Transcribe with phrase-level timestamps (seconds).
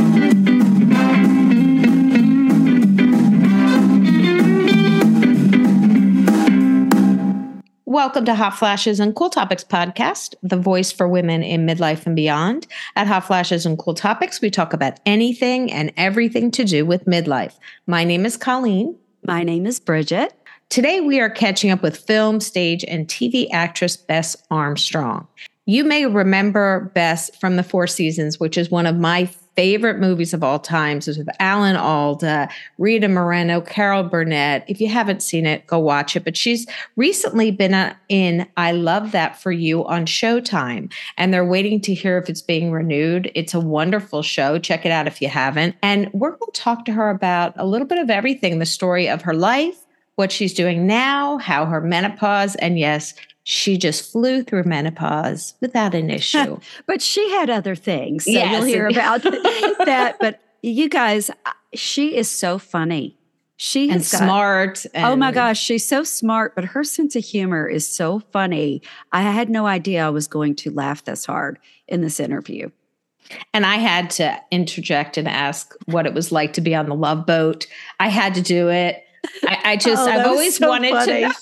[7.91, 12.15] Welcome to Hot Flashes and Cool Topics podcast, the voice for women in midlife and
[12.15, 12.69] beyond.
[12.95, 17.07] At Hot Flashes and Cool Topics, we talk about anything and everything to do with
[17.07, 17.55] midlife.
[17.89, 18.97] My name is Colleen.
[19.27, 20.33] My name is Bridget.
[20.69, 25.27] Today, we are catching up with film, stage, and TV actress Bess Armstrong.
[25.67, 29.25] You may remember Bess from The Four Seasons, which is one of my
[29.61, 34.65] favorite movies of all times is with Alan Alda, Rita Moreno, Carol Burnett.
[34.69, 36.25] If you haven't seen it, go watch it.
[36.25, 41.45] But she's recently been uh, in I Love That for You on Showtime, and they're
[41.45, 43.31] waiting to hear if it's being renewed.
[43.35, 44.59] It's a wonderful show.
[44.59, 45.77] Check it out if you haven't.
[45.83, 49.11] And we're going to talk to her about a little bit of everything the story
[49.11, 49.77] of her life,
[50.17, 53.13] what she's doing now, how her menopause, and yes,
[53.51, 56.57] she just flew through menopause without an issue.
[56.87, 58.25] but she had other things.
[58.25, 58.53] So yes.
[58.53, 60.19] you'll hear about that.
[60.21, 61.33] But you guys,
[61.75, 63.19] she is so funny.
[63.57, 64.87] She got, smart.
[64.95, 68.83] And oh my gosh, she's so smart, but her sense of humor is so funny.
[69.11, 72.71] I had no idea I was going to laugh this hard in this interview.
[73.53, 76.95] And I had to interject and ask what it was like to be on the
[76.95, 77.67] love boat.
[77.99, 79.05] I had to do it.
[79.43, 81.13] I, I just, oh, I've always so wanted funny.
[81.23, 81.35] to know.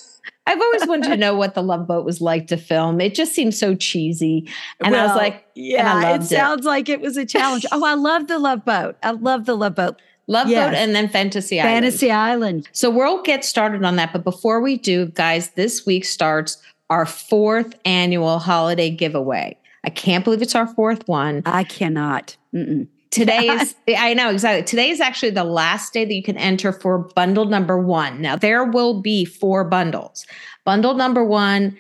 [0.49, 3.03] I've always wanted to know what the Love Boat was like to film.
[3.03, 4.49] It just seems so cheesy.
[4.81, 6.69] And well, I was like, yeah, it sounds it.
[6.69, 7.67] like it was a challenge.
[7.71, 8.97] oh, I love the Love Boat.
[9.03, 10.01] I love the Love Boat.
[10.27, 10.71] Love yes.
[10.71, 11.75] Boat and then Fantasy Island.
[11.75, 12.69] Fantasy Island.
[12.73, 14.11] So we'll get started on that.
[14.11, 16.57] But before we do, guys, this week starts
[16.89, 19.55] our fourth annual holiday giveaway.
[19.85, 21.43] I can't believe it's our fourth one.
[21.45, 22.39] I cannot.
[22.55, 22.89] Mm-mm.
[23.11, 24.64] Today is, I know exactly.
[24.64, 28.21] Today is actually the last day that you can enter for bundle number one.
[28.21, 30.27] Now, there will be four bundles.
[30.65, 31.77] Bundle number one,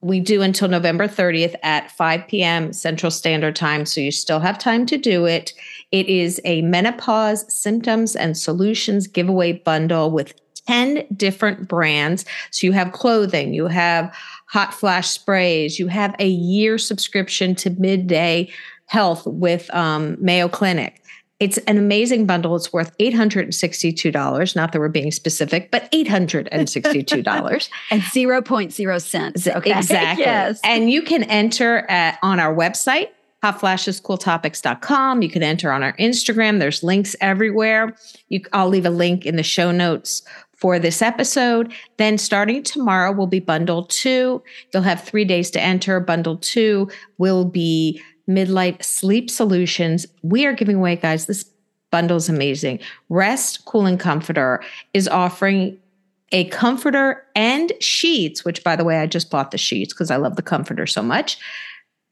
[0.00, 2.72] we do until November 30th at 5 p.m.
[2.74, 3.86] Central Standard Time.
[3.86, 5.54] So you still have time to do it.
[5.92, 10.34] It is a menopause symptoms and solutions giveaway bundle with
[10.66, 12.24] 10 different brands.
[12.50, 14.14] So you have clothing, you have
[14.46, 18.50] hot flash sprays, you have a year subscription to midday
[18.94, 21.02] health with um, Mayo Clinic.
[21.40, 22.54] It's an amazing bundle.
[22.54, 24.56] It's worth $862.
[24.56, 27.68] Not that we're being specific, but $862.
[27.90, 29.48] and 0.0 cents.
[29.48, 29.72] Okay.
[29.76, 30.24] Exactly.
[30.24, 30.60] yes.
[30.62, 33.08] And you can enter at, on our website,
[33.42, 35.22] hotflashescooltopics.com.
[35.22, 36.60] You can enter on our Instagram.
[36.60, 37.96] There's links everywhere.
[38.28, 40.22] You, I'll leave a link in the show notes
[40.56, 41.74] for this episode.
[41.98, 44.42] Then starting tomorrow will be bundle two.
[44.72, 45.98] You'll have three days to enter.
[45.98, 46.88] Bundle two
[47.18, 50.06] will be Midlife Sleep Solutions.
[50.22, 51.44] We are giving away, guys, this
[51.90, 52.80] bundle is amazing.
[53.08, 54.62] Rest Cooling Comforter
[54.92, 55.78] is offering
[56.32, 60.16] a comforter and sheets, which by the way, I just bought the sheets because I
[60.16, 61.38] love the comforter so much,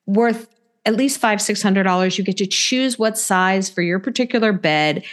[0.07, 0.49] worth
[0.85, 2.19] at least five, six hundred dollars.
[2.19, 5.05] You get to choose what size for your particular bed.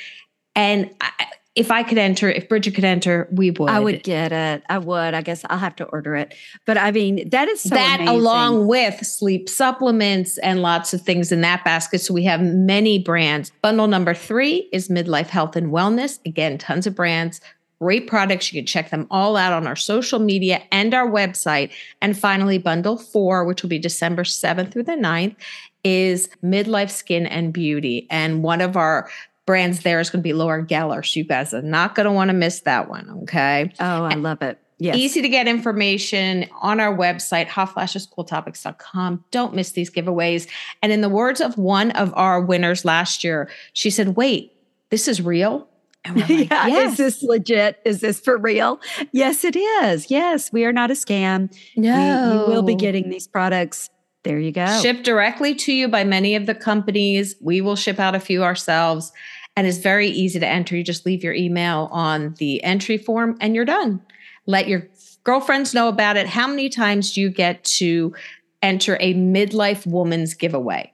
[0.56, 1.12] And I,
[1.56, 3.70] if I could enter, if Bridget could enter, we would.
[3.70, 4.64] I would get it.
[4.70, 5.14] I would.
[5.14, 6.36] I guess I'll have to order it.
[6.66, 8.16] But I mean, that is so that amazing.
[8.16, 12.00] along with sleep supplements and lots of things in that basket.
[12.00, 13.52] So we have many brands.
[13.62, 16.20] Bundle number three is midlife health and wellness.
[16.26, 17.42] Again, tons of brands.
[17.82, 18.54] Great products.
[18.54, 21.72] You can check them all out on our social media and our website.
[22.02, 25.36] And finally, bundle four, which will be December 7th through the 9th,
[25.84, 28.06] is midlife skin and beauty.
[28.10, 29.10] And one of our
[29.50, 31.04] brands there is going to be Laura Geller.
[31.04, 33.10] So you guys are not going to want to miss that one.
[33.24, 33.74] Okay.
[33.80, 34.60] Oh, I love it.
[34.78, 34.96] Yes.
[34.96, 39.26] Easy to get information on our website, hotflashescooltopics.com.
[39.32, 40.48] Don't miss these giveaways.
[40.84, 44.54] And in the words of one of our winners last year, she said, wait,
[44.92, 45.68] this is real?
[46.16, 46.92] Like, yeah, yes.
[46.92, 47.80] Is this legit?
[47.86, 48.80] Is this for real?
[49.12, 50.10] Yes, it is.
[50.10, 51.54] Yes, we are not a scam.
[51.76, 52.46] No.
[52.48, 53.90] We, you will be getting these products
[54.24, 54.82] there you go.
[54.82, 57.36] Shipped directly to you by many of the companies.
[57.42, 59.12] We will ship out a few ourselves
[59.60, 60.78] and it's very easy to enter.
[60.78, 64.02] You just leave your email on the entry form and you're done.
[64.46, 64.88] Let your
[65.26, 66.28] girlfriends know about it.
[66.28, 68.16] How many times do you get to
[68.62, 70.94] enter a midlife woman's giveaway?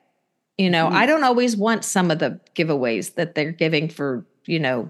[0.57, 0.95] You know, mm-hmm.
[0.95, 4.89] I don't always want some of the giveaways that they're giving for, you know,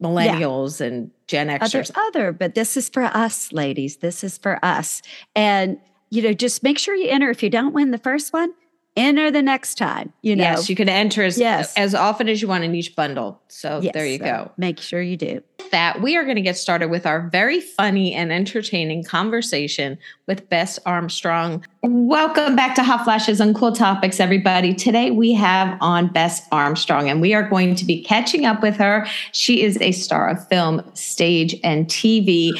[0.00, 0.86] millennials yeah.
[0.86, 1.90] and Gen Xers.
[1.90, 3.96] Other, other, but this is for us, ladies.
[3.96, 5.02] This is for us.
[5.34, 5.78] And,
[6.10, 7.30] you know, just make sure you enter.
[7.30, 8.54] If you don't win the first one,
[8.98, 10.12] enter the next time.
[10.22, 11.72] You know, yes, you can enter as, Yes.
[11.76, 13.40] as often as you want in each bundle.
[13.48, 14.50] So Yes, there you so go.
[14.56, 15.42] Make sure you do.
[15.70, 20.48] that, we are going to get started with our very funny and entertaining conversation with
[20.48, 21.64] Bess Armstrong.
[21.82, 24.74] Welcome back to Hot Flashes and Cool Topics, everybody.
[24.74, 28.76] Today we have on Bess Armstrong, and we are going to be catching up with
[28.76, 29.06] her.
[29.32, 32.52] She is a star of film, stage, and TV.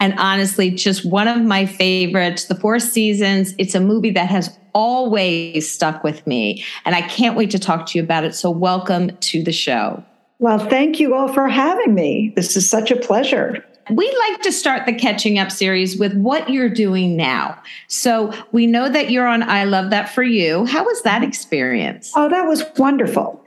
[0.00, 2.44] And honestly, just one of my favorites.
[2.44, 6.64] The Four Seasons, it's a movie that has always stuck with me.
[6.84, 8.34] And I can't wait to talk to you about it.
[8.34, 10.04] So, welcome to the show.
[10.38, 12.32] Well, thank you all for having me.
[12.36, 13.64] This is such a pleasure.
[13.90, 17.60] We like to start the catching up series with what you're doing now.
[17.88, 20.64] So we know that you're on I Love That For You.
[20.64, 22.10] How was that experience?
[22.16, 23.44] Oh, that was wonderful.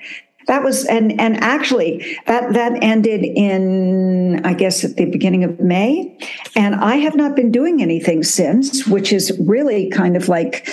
[0.48, 5.60] That was and and actually that that ended in I guess at the beginning of
[5.60, 6.18] May.
[6.56, 10.68] And I have not been doing anything since which is really kind of like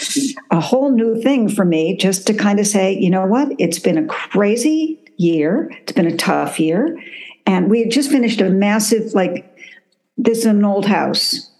[0.52, 3.48] a whole new thing for me just to kind of say you know what?
[3.58, 5.70] It's been a crazy year.
[5.82, 6.96] It's been a tough year.
[7.44, 9.58] And we had just finished a massive like
[10.16, 11.50] this is an old house.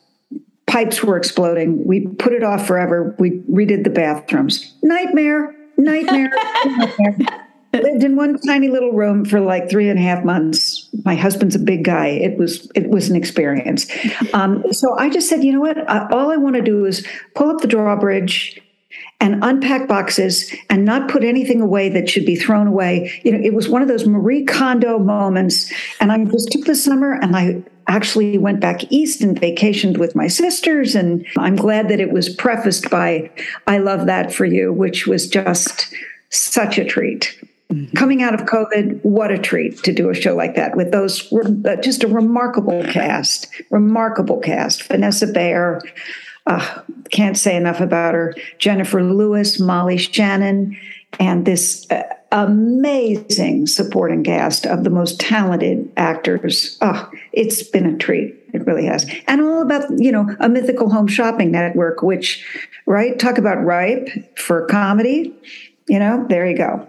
[0.67, 1.85] Pipes were exploding.
[1.85, 3.15] We put it off forever.
[3.19, 4.73] We redid the bathrooms.
[4.83, 5.53] Nightmare.
[5.77, 6.31] Nightmare,
[6.65, 7.44] nightmare
[7.83, 10.89] lived in one tiny little room for like three and a half months.
[11.05, 12.09] My husband's a big guy.
[12.09, 13.87] It was it was an experience.
[14.33, 15.89] Um, so I just said, you know what?
[16.13, 18.61] All I want to do is pull up the drawbridge
[19.21, 23.21] and unpack boxes and not put anything away that should be thrown away.
[23.25, 25.73] You know, it was one of those Marie Kondo moments.
[26.01, 30.15] And I just took the summer and I actually went back east and vacationed with
[30.15, 30.95] my sisters.
[30.95, 33.31] And I'm glad that it was prefaced by
[33.67, 35.93] I Love That for You, which was just
[36.31, 37.39] such a treat.
[37.97, 41.33] Coming out of COVID, what a treat to do a show like that with those
[41.33, 44.83] uh, just a remarkable cast, remarkable cast.
[44.85, 45.81] Vanessa Bayer,
[46.47, 48.35] uh, can't say enough about her.
[48.59, 50.77] Jennifer Lewis, Molly Shannon,
[51.19, 52.03] and this uh,
[52.33, 56.77] amazing supporting cast of the most talented actors.
[56.83, 58.35] Oh, it's been a treat.
[58.53, 59.11] It really has.
[59.27, 62.45] And all about, you know, a mythical home shopping network, which,
[62.87, 64.09] right, talk about ripe
[64.39, 65.35] for comedy.
[65.89, 66.89] You know, there you go.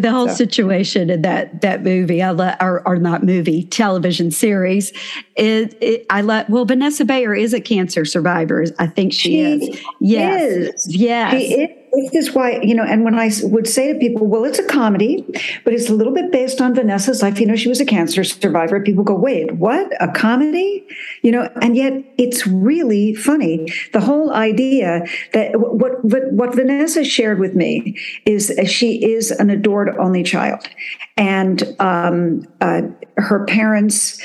[0.00, 0.34] The whole so.
[0.34, 4.92] situation in that that movie, I let, or, or not movie, television series,
[5.36, 6.50] it, it I let.
[6.50, 8.64] Well, Vanessa Bayer is a cancer survivor.
[8.78, 9.80] I think she, she is.
[10.00, 10.96] Yes, is.
[10.96, 11.32] yes.
[11.32, 11.85] She is.
[11.96, 14.66] This is why, you know, and when I would say to people, well, it's a
[14.66, 15.24] comedy,
[15.64, 17.40] but it's a little bit based on Vanessa's life.
[17.40, 18.82] You know, she was a cancer survivor.
[18.82, 19.90] People go, wait, what?
[19.98, 20.86] A comedy?
[21.22, 23.72] You know, and yet it's really funny.
[23.94, 27.96] The whole idea that what, what, what Vanessa shared with me
[28.26, 30.68] is she is an adored only child.
[31.16, 32.82] And um, uh,
[33.16, 34.22] her parents,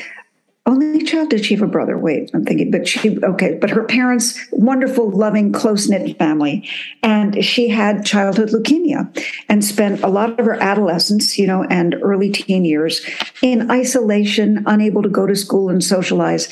[0.67, 1.97] only child did she have a brother.
[1.97, 6.67] Wait i'm thinking but she okay but her parents wonderful loving close-knit family.
[7.03, 9.09] And she had childhood leukemia
[9.49, 13.01] and spent a lot of her adolescence you know and early teen years
[13.41, 16.47] in isolation unable to go to school and socialize.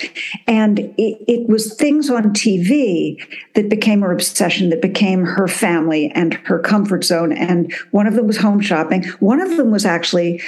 [0.48, 3.24] And it, it was things on tv
[3.54, 7.32] that became her obsession that became her family and her comfort zone.
[7.32, 9.04] And one of them was home shopping.
[9.20, 10.42] One of them was actually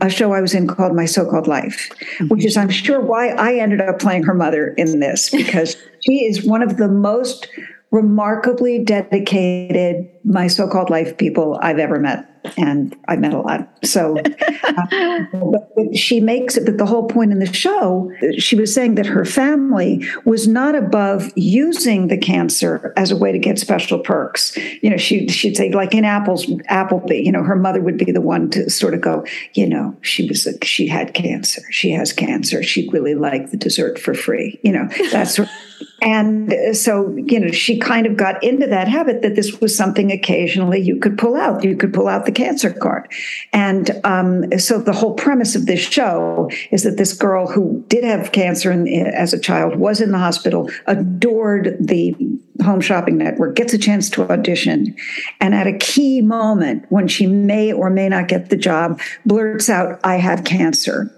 [0.00, 1.90] a show I was in called My So Called Life,
[2.28, 6.24] which is, I'm sure, why I ended up playing her mother in this because she
[6.24, 7.48] is one of the most
[7.90, 12.30] remarkably dedicated My So Called Life people I've ever met.
[12.58, 13.70] And I've met a lot.
[13.84, 14.18] So
[14.64, 15.26] uh,
[15.94, 19.24] she makes it, but the whole point in the show, she was saying that her
[19.24, 24.54] family was not above using the cancer as a way to get special perks.
[24.82, 28.12] You know, she, she'd say, like in Apple's Applebee, you know, her mother would be
[28.12, 31.62] the one to sort of go, you know, she was, a, she had cancer.
[31.70, 32.62] She has cancer.
[32.62, 34.60] She'd really like the dessert for free.
[34.62, 35.40] You know, that's
[36.02, 40.10] and so, you know, she kind of got into that habit that this was something
[40.14, 41.64] occasionally you could pull out.
[41.64, 43.10] You could pull out the cancer card.
[43.52, 48.04] And um, so the whole premise of this show is that this girl who did
[48.04, 52.14] have cancer in, as a child was in the hospital, adored the
[52.62, 54.96] home shopping network, gets a chance to audition.
[55.40, 59.68] And at a key moment when she may or may not get the job, blurts
[59.68, 61.10] out, I have cancer.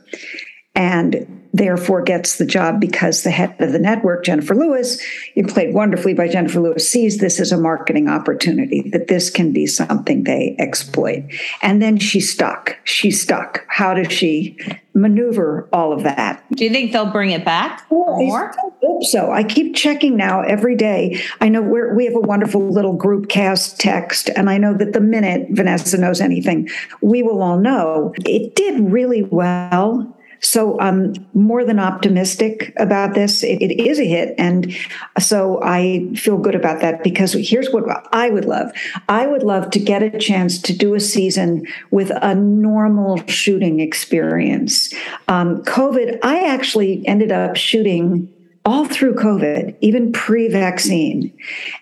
[0.75, 5.03] And therefore gets the job because the head of the network, Jennifer Lewis,
[5.49, 9.67] played wonderfully by Jennifer Lewis, sees this as a marketing opportunity, that this can be
[9.67, 11.25] something they exploit.
[11.62, 12.76] And then she's stuck.
[12.85, 13.65] She's stuck.
[13.69, 14.59] How does she
[14.95, 16.43] maneuver all of that?
[16.53, 18.50] Do you think they'll bring it back more?
[18.50, 19.31] I hope so.
[19.31, 21.21] I keep checking now every day.
[21.41, 24.95] I know we're, we have a wonderful little group cast text, and I know that
[24.95, 26.69] the minute Vanessa knows anything,
[27.03, 28.15] we will all know.
[28.25, 33.43] It did really well so I'm more than optimistic about this.
[33.43, 34.35] It, it is a hit.
[34.38, 34.75] And
[35.19, 38.73] so I feel good about that because here's what I would love
[39.09, 43.81] I would love to get a chance to do a season with a normal shooting
[43.81, 44.93] experience.
[45.28, 48.33] Um, COVID, I actually ended up shooting
[48.64, 51.33] all through COVID, even pre-vaccine.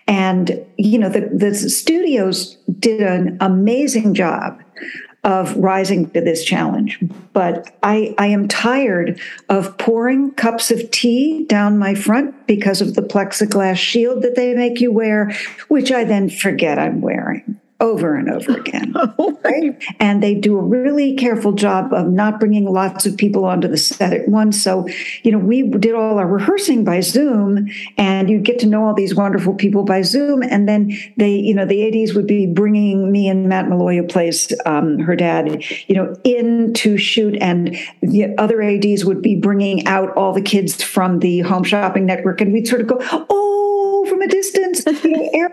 [0.07, 4.61] And you know, the, the studios did an amazing job
[5.25, 6.99] of rising to this challenge.
[7.33, 12.93] But I, I am tired of pouring cups of tea down my front because of
[12.93, 15.35] the plexiglass shield that they make you wear,
[15.67, 18.93] which I then forget I'm wearing over and over again.
[19.43, 19.83] right?
[19.99, 23.77] And they do a really careful job of not bringing lots of people onto the
[23.77, 24.61] set at once.
[24.61, 24.87] So,
[25.23, 27.67] you know, we did all our rehearsing by Zoom
[27.97, 30.41] and you get to know all these wonderful people by Zoom.
[30.41, 34.03] And then they, you know, the ADs would be bringing me and Matt Malloy, who
[34.03, 37.35] plays um, her dad, you know, in to shoot.
[37.41, 42.05] And the other ADs would be bringing out all the kids from the home shopping
[42.05, 42.39] network.
[42.39, 45.49] And we'd sort of go, oh, from a distance, you know, air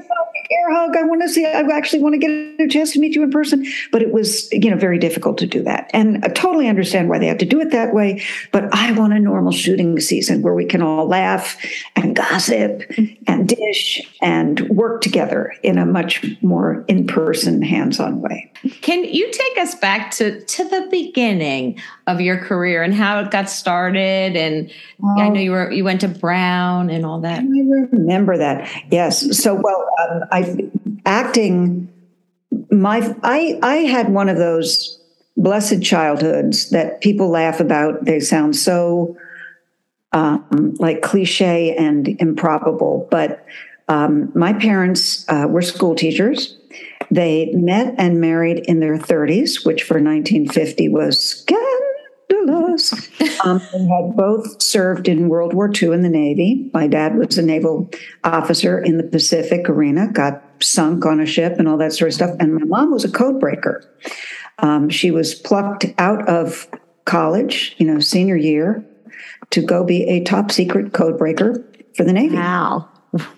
[0.52, 0.96] air hug.
[0.96, 3.30] I want to see, I actually want to get a chance to meet you in
[3.30, 3.66] person.
[3.90, 5.90] But it was, you know, very difficult to do that.
[5.92, 8.22] And I totally understand why they have to do it that way.
[8.50, 11.58] But I want a normal shooting season where we can all laugh
[11.96, 12.82] and gossip
[13.26, 18.52] and dish and work together in a much more in person, hands on way.
[18.80, 23.30] Can you take us back to, to the beginning of your career and how it
[23.30, 24.36] got started?
[24.36, 24.70] And
[25.18, 27.40] I know you were you went to Brown and all that.
[27.40, 28.70] I remember that.
[28.90, 29.36] Yes.
[29.36, 30.41] So well, um, I
[31.04, 31.88] acting
[32.70, 34.98] my I I had one of those
[35.36, 38.04] blessed childhoods that people laugh about.
[38.04, 39.16] They sound so
[40.12, 43.44] um, like cliche and improbable, but
[43.88, 46.56] um, my parents uh, were school teachers.
[47.10, 51.72] They met and married in their 30s, which for 1950 was scandalous.
[53.44, 56.70] Um, they had both served in World War II in the Navy.
[56.72, 57.90] My dad was a naval
[58.24, 62.14] officer in the Pacific arena, got sunk on a ship and all that sort of
[62.14, 62.36] stuff.
[62.40, 63.84] And my mom was a code breaker.
[64.58, 66.68] Um, she was plucked out of
[67.04, 68.84] college, you know, senior year,
[69.50, 71.64] to go be a top secret code breaker
[71.96, 72.36] for the Navy.
[72.36, 72.88] Wow.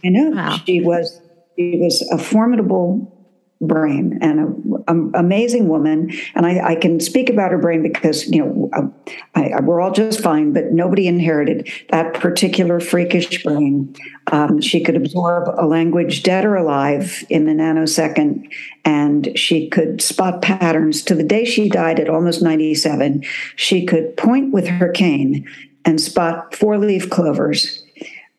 [0.05, 0.31] I know.
[0.31, 0.61] Wow.
[0.65, 1.21] She was
[1.57, 3.14] she was a formidable
[3.61, 6.11] brain and an amazing woman.
[6.35, 8.93] And I, I, can speak about her brain because, you know,
[9.35, 13.95] I, I, we're all just fine, but nobody inherited that particular freakish brain.
[14.33, 18.53] Um, she could absorb a language dead or alive in a nanosecond,
[18.85, 23.23] and she could spot patterns to the day she died at almost 97.
[23.57, 25.49] She could point with her cane
[25.85, 27.85] and spot four leaf clovers.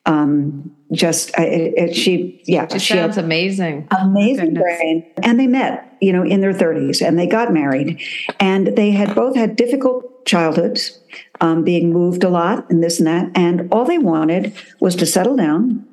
[0.06, 3.88] Um, just it, it, she yeah she sounds amazing.
[4.00, 5.06] amazing brain.
[5.24, 8.02] And they met you know in their 30s and they got married.
[8.40, 11.00] And they had both had difficult childhoods
[11.42, 13.32] um, being moved a lot and this and that.
[13.36, 15.86] And all they wanted was to settle down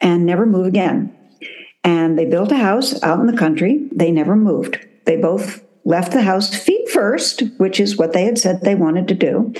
[0.00, 1.14] and never move again.
[1.82, 3.88] And they built a house out in the country.
[3.92, 4.78] They never moved.
[5.04, 9.08] They both left the house feet first which is what they had said they wanted
[9.08, 9.52] to do.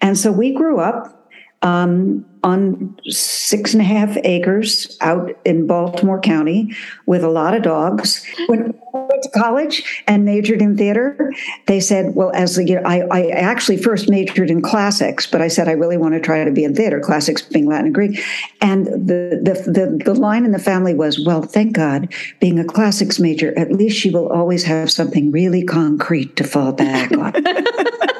[0.00, 1.28] And so we grew up
[1.62, 6.74] um, on six and a half acres out in Baltimore County
[7.06, 8.24] with a lot of dogs.
[8.46, 11.32] When I went to college and majored in theater,
[11.66, 15.48] they said, well, as you know, I, I actually first majored in classics, but I
[15.48, 18.20] said I really want to try to be in theater, classics being Latin and Greek.
[18.60, 22.64] And the, the, the, the line in the family was, well, thank God, being a
[22.64, 27.32] classics major, at least she will always have something really concrete to fall back on.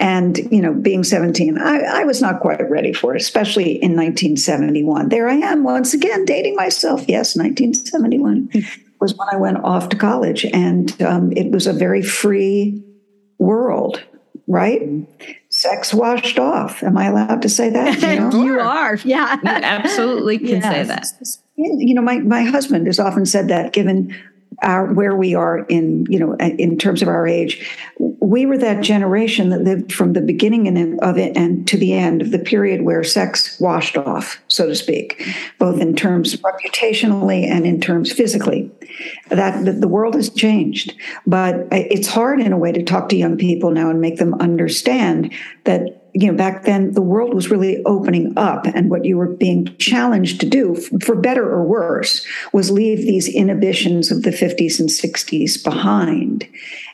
[0.00, 3.96] And, you know, being 17, I, I, was not quite ready for it, especially in
[3.96, 5.08] 1971.
[5.08, 7.04] There I am once again dating myself.
[7.08, 8.50] Yes, 1971
[9.00, 10.44] was when I went off to college.
[10.44, 12.82] And um, it was a very free
[13.38, 14.02] world,
[14.46, 14.82] right?
[15.48, 16.82] Sex washed off.
[16.82, 18.02] Am I allowed to say that?
[18.08, 18.44] You, know?
[18.44, 18.96] you are.
[19.04, 19.36] Yeah.
[19.36, 20.64] You absolutely can yes.
[20.64, 21.38] say that.
[21.56, 24.14] You know, my, my husband has often said that given
[24.62, 27.66] our where we are in you know in terms of our age.
[27.98, 30.68] We were that generation that lived from the beginning
[31.00, 34.74] of it and to the end of the period where sex washed off so to
[34.74, 35.24] speak
[35.58, 38.70] both in terms reputationally and in terms physically.
[39.28, 40.94] That the world has changed
[41.26, 44.16] but uh, it's hard in a way to talk to young people now and make
[44.16, 45.32] them understand
[45.64, 49.28] that you know back then the world was really opening up and what you were
[49.28, 54.80] being challenged to do for better or worse was leave these inhibitions of the 50s
[54.80, 56.48] and 60s behind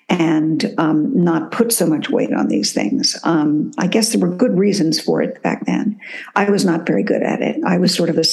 [0.08, 3.18] and um, not put so much weight on these things.
[3.24, 5.98] Um, i guess there were good reasons for it back then.
[6.36, 7.56] I was not very good at it.
[7.64, 8.24] I was sort of a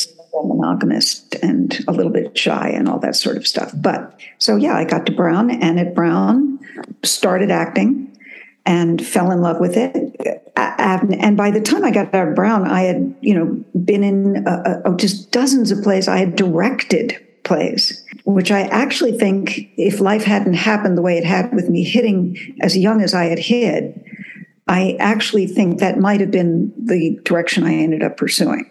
[0.43, 3.71] monogamist and a little bit shy and all that sort of stuff.
[3.75, 6.59] But so yeah i got to brown and at brown
[7.03, 8.10] started acting
[8.65, 9.95] and fell in love with it.
[10.55, 14.47] And by the time I got out of Brown, I had, you know, been in
[14.47, 16.07] uh, uh, just dozens of plays.
[16.07, 21.25] I had directed plays, which I actually think if life hadn't happened the way it
[21.25, 24.05] had with me hitting as young as I had hit,
[24.67, 28.69] I actually think that might have been the direction I ended up pursuing.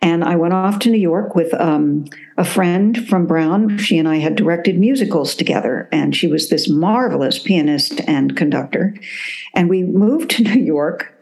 [0.00, 2.04] And I went off to New York with um,
[2.36, 3.78] a friend from Brown.
[3.78, 8.94] She and I had directed musicals together, and she was this marvelous pianist and conductor.
[9.54, 11.14] And we moved to New York.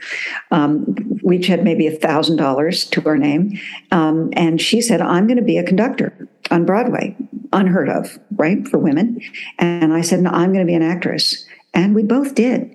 [0.51, 3.59] Um, we each had maybe a thousand dollars to our name,
[3.91, 7.17] um, and she said, "I'm going to be a conductor on Broadway."
[7.53, 9.21] Unheard of, right, for women.
[9.59, 12.75] And I said, "No, I'm going to be an actress." And we both did.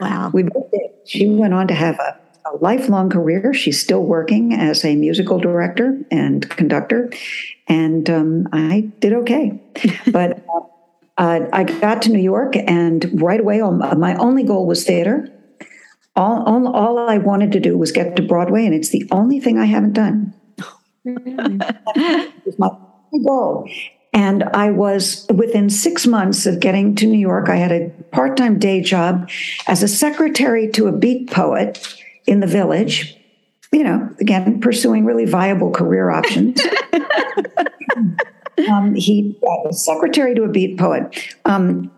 [0.00, 0.30] Wow.
[0.32, 0.90] We both did.
[1.06, 2.18] She went on to have a
[2.52, 3.52] a lifelong career.
[3.54, 7.10] She's still working as a musical director and conductor,
[7.68, 9.60] and um, I did okay.
[10.12, 10.44] but
[11.18, 15.28] uh, I got to New York, and right away, my only goal was theater.
[16.14, 19.40] All, all, all I wanted to do was get to Broadway, and it's the only
[19.40, 20.34] thing I haven't done.
[21.04, 22.68] it was my
[23.24, 23.68] goal.
[24.14, 27.48] And I was within six months of getting to New York.
[27.48, 29.30] I had a part time day job
[29.66, 33.16] as a secretary to a beat poet in the village,
[33.72, 36.60] you know, again, pursuing really viable career options.
[38.70, 41.34] um, he was secretary to a beat poet.
[41.44, 41.90] Um,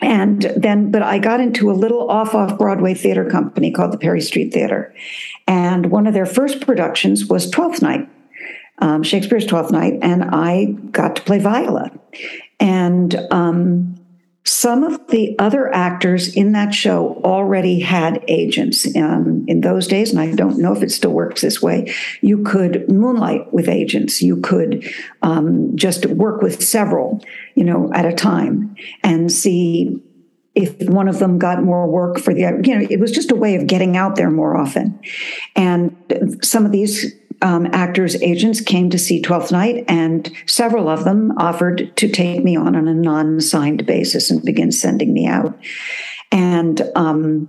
[0.00, 3.98] and then, but I got into a little off off Broadway theater company called the
[3.98, 4.94] Perry Street Theater.
[5.46, 8.08] And one of their first productions was Twelfth Night,
[8.78, 9.94] um, Shakespeare's Twelfth Night.
[10.02, 11.90] And I got to play Viola.
[12.60, 13.95] And um,
[14.46, 20.12] some of the other actors in that show already had agents um, in those days,
[20.12, 21.92] and I don't know if it still works this way.
[22.20, 24.22] You could moonlight with agents.
[24.22, 24.88] You could
[25.22, 27.24] um, just work with several,
[27.56, 30.00] you know, at a time and see
[30.54, 32.60] if one of them got more work for the, other.
[32.62, 34.98] you know, it was just a way of getting out there more often.
[35.56, 41.04] And some of these um, actors' agents came to see Twelfth Night, and several of
[41.04, 45.26] them offered to take me on on a non signed basis and begin sending me
[45.26, 45.58] out.
[46.32, 47.48] And um,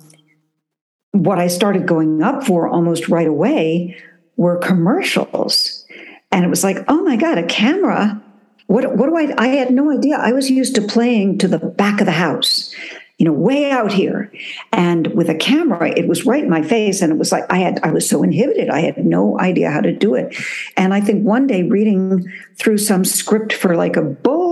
[1.11, 3.97] what I started going up for almost right away
[4.35, 5.85] were commercials.
[6.31, 8.21] And it was like, oh my God, a camera.
[8.67, 9.33] What, what do I?
[9.37, 10.17] I had no idea.
[10.17, 12.75] I was used to playing to the back of the house
[13.17, 14.31] you know, way out here.
[14.71, 17.01] And with a camera, it was right in my face.
[17.01, 18.69] And it was like I had, I was so inhibited.
[18.69, 20.35] I had no idea how to do it.
[20.75, 24.03] And I think one day reading through some script for like a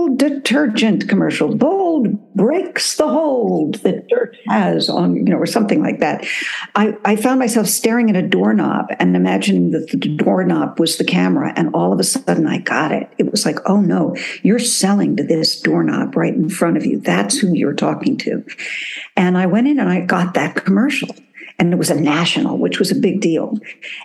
[0.06, 5.82] bold detergent commercial, bold breaks the hold that dirt has on, you know, or something
[5.82, 6.26] like that.
[6.74, 11.04] I, I found myself staring at a doorknob and imagining that the doorknob was the
[11.04, 11.52] camera.
[11.56, 13.10] And all of a sudden I got it.
[13.18, 17.00] It was like, oh no, you're selling to this doorknob right in front of you.
[17.00, 18.44] That's who you're talking to.
[19.16, 21.14] And I went in and I got that commercial
[21.58, 23.58] and it was a national, which was a big deal.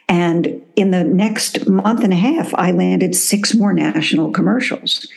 [0.07, 5.07] And in the next month and a half, I landed six more national commercials.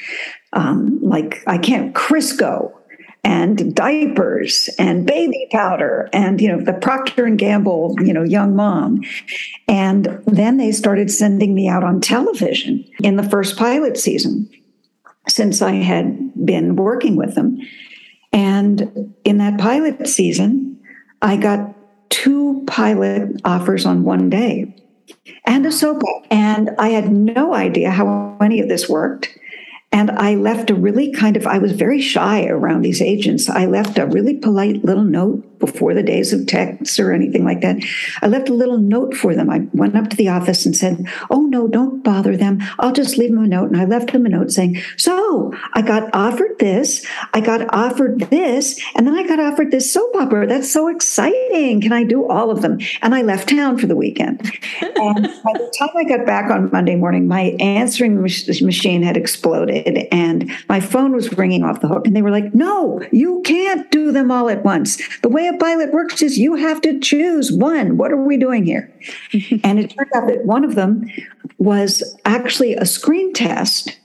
[0.55, 2.73] Um, like I can't Crisco
[3.25, 8.55] and diapers and baby powder and you know the Procter and Gamble you know young
[8.55, 9.03] mom.
[9.67, 14.49] And then they started sending me out on television in the first pilot season
[15.27, 17.59] since I had been working with them.
[18.33, 20.81] And in that pilot season
[21.23, 21.75] I got
[22.11, 24.77] two pilot offers on one day
[25.47, 29.39] and a soap and I had no idea how any of this worked
[29.95, 33.49] and I left a really kind of, I was very shy around these agents.
[33.49, 37.61] I left a really polite little note before the days of texts or anything like
[37.63, 37.77] that.
[38.21, 39.49] I left a little note for them.
[39.49, 42.63] I went up to the office and said, Oh, no, don't bother them.
[42.79, 43.71] I'll just leave them a note.
[43.71, 48.21] And I left them a note saying, So I got offered this, I got offered
[48.31, 50.47] this, and then I got offered this soap opera.
[50.47, 51.81] That's so exciting.
[51.81, 52.79] Can I do all of them?
[53.01, 54.41] And I left town for the weekend.
[54.81, 54.95] and
[55.45, 60.51] by the time I got back on Monday morning, my answering machine had exploded and
[60.69, 62.07] my phone was ringing off the hook.
[62.07, 64.99] And they were like, No, you can't do them all at once.
[65.21, 67.97] The way pilot works is you have to choose one.
[67.97, 68.93] What are we doing here?
[69.65, 71.11] and it turned out that one of them
[71.59, 73.99] was actually a screen test,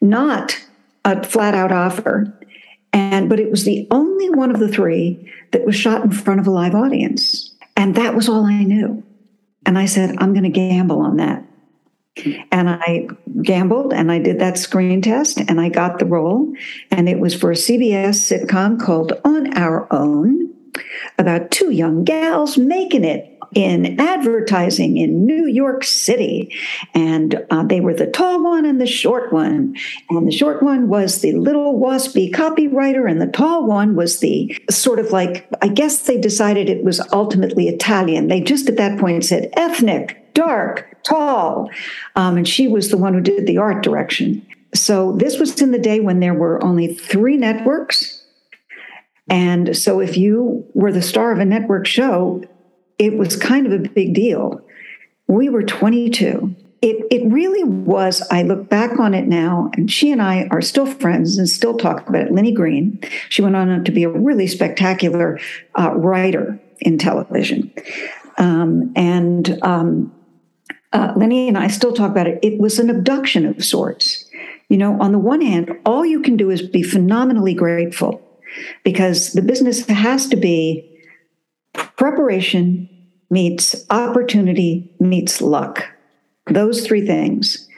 [0.00, 0.58] not
[1.04, 2.32] a flat out offer.
[2.92, 6.40] And but it was the only one of the three that was shot in front
[6.40, 7.54] of a live audience.
[7.76, 9.02] And that was all I knew.
[9.66, 11.44] And I said, I'm going to gamble on that.
[12.50, 13.08] And I
[13.42, 16.50] gambled and I did that screen test and I got the role.
[16.90, 20.55] And it was for a CBS sitcom called On Our Own
[21.18, 26.54] about two young gals making it in advertising in New York City.
[26.94, 29.74] And uh, they were the tall one and the short one.
[30.10, 34.56] And the short one was the little waspy copywriter, and the tall one was the
[34.68, 38.28] sort of like, I guess they decided it was ultimately Italian.
[38.28, 41.70] They just at that point said ethnic, dark, tall.
[42.14, 44.44] Um, and she was the one who did the art direction.
[44.74, 48.15] So this was in the day when there were only three networks.
[49.28, 52.44] And so if you were the star of a network show,
[52.98, 54.60] it was kind of a big deal.
[55.26, 56.54] We were 22.
[56.82, 58.22] It, it really was.
[58.30, 61.76] I look back on it now, and she and I are still friends and still
[61.76, 62.32] talk about it.
[62.32, 65.40] Lynnie Greene, she went on to be a really spectacular
[65.78, 67.72] uh, writer in television.
[68.38, 70.14] Um, and um,
[70.92, 72.38] uh, Lynnie and I still talk about it.
[72.42, 74.26] It was an abduction of sorts.
[74.68, 78.22] You know, on the one hand, all you can do is be phenomenally grateful
[78.84, 80.92] because the business has to be
[81.96, 82.88] preparation
[83.30, 85.84] meets opportunity meets luck.
[86.46, 87.68] Those three things,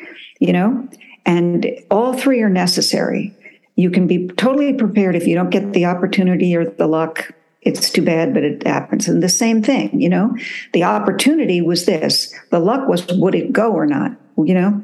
[0.41, 0.89] you know,
[1.25, 3.35] and all three are necessary.
[3.77, 7.33] You can be totally prepared if you don't get the opportunity or the luck.
[7.63, 9.09] It's too bad, but it happens.
[9.09, 10.37] And the same thing, you know,
[10.73, 12.35] the opportunity was this.
[12.51, 14.83] The luck was would it go or not, you know?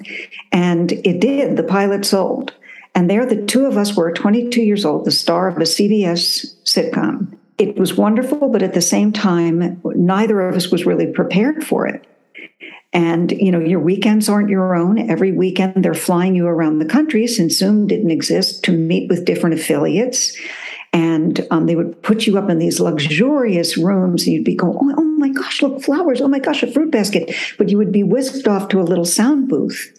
[0.52, 1.57] And it did.
[1.57, 2.52] The pilot sold.
[2.94, 6.54] And there, the two of us were 22 years old, the star of a CBS
[6.64, 11.64] sitcom it was wonderful, but at the same time, neither of us was really prepared
[11.64, 12.04] for it.
[12.92, 15.11] And you know, your weekends aren't your own.
[15.11, 19.24] Every weekend they're flying you around the country since Zoom didn't exist to meet with
[19.24, 20.37] different affiliates
[20.94, 24.24] and um, they would put you up in these luxurious rooms.
[24.24, 26.20] And you'd be going oh, oh, my gosh look flowers.
[26.20, 27.35] Oh my gosh a fruit basket.
[27.59, 29.92] But you would be whisked off to a little sound booth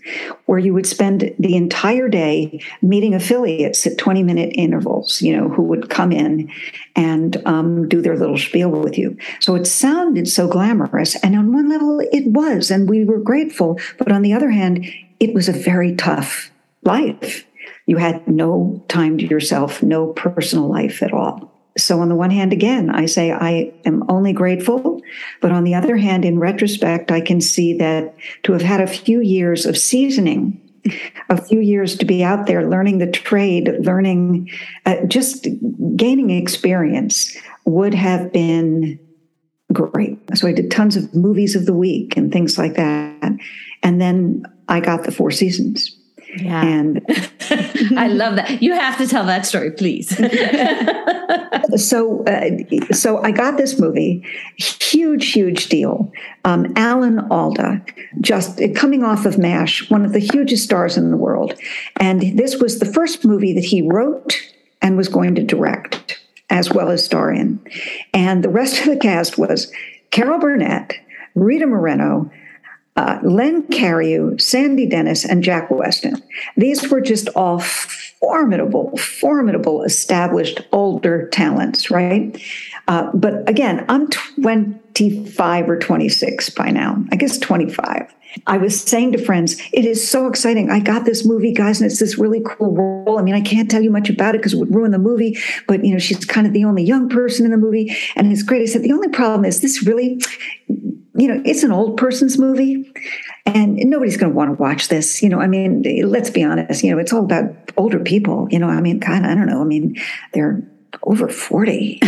[0.45, 5.49] where you would spend the entire day meeting affiliates at 20 minute intervals you know
[5.49, 6.49] who would come in
[6.95, 9.17] and um, do their little spiel with you.
[9.41, 11.15] So it sounded so glamorous.
[11.17, 12.71] And on one level it was.
[12.71, 13.77] And we were grateful.
[13.97, 14.87] But on the other hand
[15.19, 16.51] it was a very tough
[16.83, 17.45] life
[17.85, 21.51] you had no time to yourself, no personal life at all.
[21.77, 25.01] So, on the one hand, again, I say I am only grateful.
[25.41, 28.87] But on the other hand, in retrospect, I can see that to have had a
[28.87, 30.61] few years of seasoning,
[31.29, 34.49] a few years to be out there learning the trade, learning,
[34.85, 35.47] uh, just
[35.97, 38.97] gaining experience would have been
[39.73, 40.17] great.
[40.33, 43.33] So, I did tons of movies of the week and things like that.
[43.83, 45.93] And then I got the four seasons.
[46.37, 46.65] Yeah.
[46.65, 47.05] And
[47.97, 48.61] I love that.
[48.61, 50.09] You have to tell that story, please.
[51.75, 54.25] so, uh, so I got this movie,
[54.57, 56.11] huge, huge deal.
[56.43, 57.83] Um, Alan Alda,
[58.21, 61.53] just coming off of MASH, one of the hugest stars in the world.
[61.99, 64.35] And this was the first movie that he wrote
[64.81, 67.59] and was going to direct, as well as star in.
[68.13, 69.71] And the rest of the cast was
[70.11, 70.93] Carol Burnett,
[71.33, 72.31] Rita Moreno,
[72.95, 76.21] uh, Len Cariou, Sandy Dennis, and Jack Weston.
[76.55, 82.41] These were just all formidable, formidable, established older talents, right?
[82.87, 87.03] Uh, but again, I'm 25 or 26 by now.
[87.11, 88.13] I guess 25.
[88.47, 90.69] I was saying to friends, it is so exciting.
[90.69, 93.17] I got this movie, guys, and it's this really cool role.
[93.17, 95.37] I mean, I can't tell you much about it because it would ruin the movie,
[95.67, 98.43] but you know, she's kind of the only young person in the movie, and it's
[98.43, 98.61] great.
[98.61, 100.19] I said, the only problem is this really
[101.17, 102.91] you know, it's an old person's movie
[103.45, 105.23] and nobody's going to want to watch this.
[105.23, 107.45] You know, I mean, let's be honest, you know, it's all about
[107.77, 108.47] older people.
[108.51, 109.61] You know, I mean, God, I don't know.
[109.61, 109.95] I mean,
[110.33, 110.61] they're
[111.03, 111.99] over 40.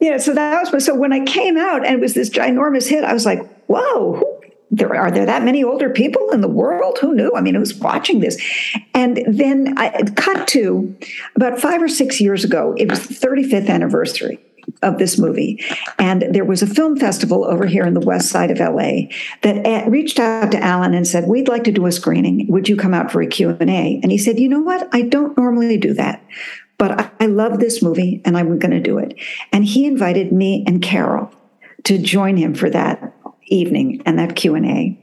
[0.00, 3.04] yeah, so that was so when I came out and it was this ginormous hit,
[3.04, 4.22] I was like, whoa,
[4.70, 6.98] there are there that many older people in the world?
[6.98, 7.32] Who knew?
[7.34, 8.40] I mean who's watching this?
[8.94, 10.96] And then i cut to
[11.36, 14.38] about five or six years ago it was the 35th anniversary
[14.82, 15.64] of this movie.
[15.98, 19.08] And there was a film festival over here in the west side of la
[19.42, 22.46] that eh, reached out to alan and said we'd like to do a screening.
[22.48, 24.88] Would you come out for a q&a and he said you know what?
[24.92, 26.22] I don't normally do that
[26.78, 29.14] but i love this movie and i'm going to do it.
[29.52, 31.32] And he invited me and carol
[31.84, 33.14] to join him for that
[33.48, 34.98] evening and that q&a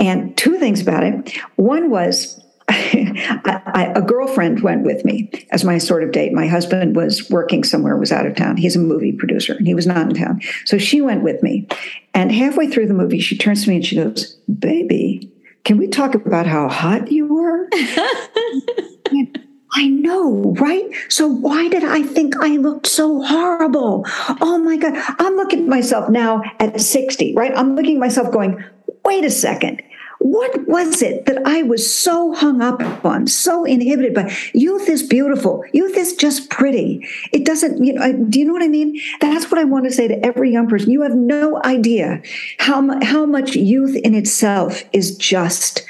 [0.00, 6.02] and two things about it one was a girlfriend went with me as my sort
[6.02, 6.32] of date.
[6.32, 8.56] My husband was working somewhere, was out of town.
[8.56, 10.40] He's a movie producer, and he was not in town.
[10.64, 11.68] So she went with me.
[12.14, 15.30] And halfway through the movie, she turns to me and she goes, Baby,
[15.64, 17.68] can we talk about how hot you were?
[19.76, 20.84] I know, right?
[21.08, 24.04] So why did I think I looked so horrible?
[24.40, 24.94] Oh my God.
[25.18, 27.52] I'm looking at myself now at 60, right?
[27.56, 28.62] I'm looking at myself going,
[29.04, 29.82] wait a second.
[30.24, 34.34] what was it that I was so hung up on, so inhibited by?
[34.54, 35.62] Youth is beautiful.
[35.74, 37.06] Youth is just pretty.
[37.32, 38.98] It doesn't, you know, do you know what I mean?
[39.20, 40.90] That's what I want to say to every young person.
[40.90, 42.22] You have no idea
[42.58, 45.84] how, how much youth in itself is just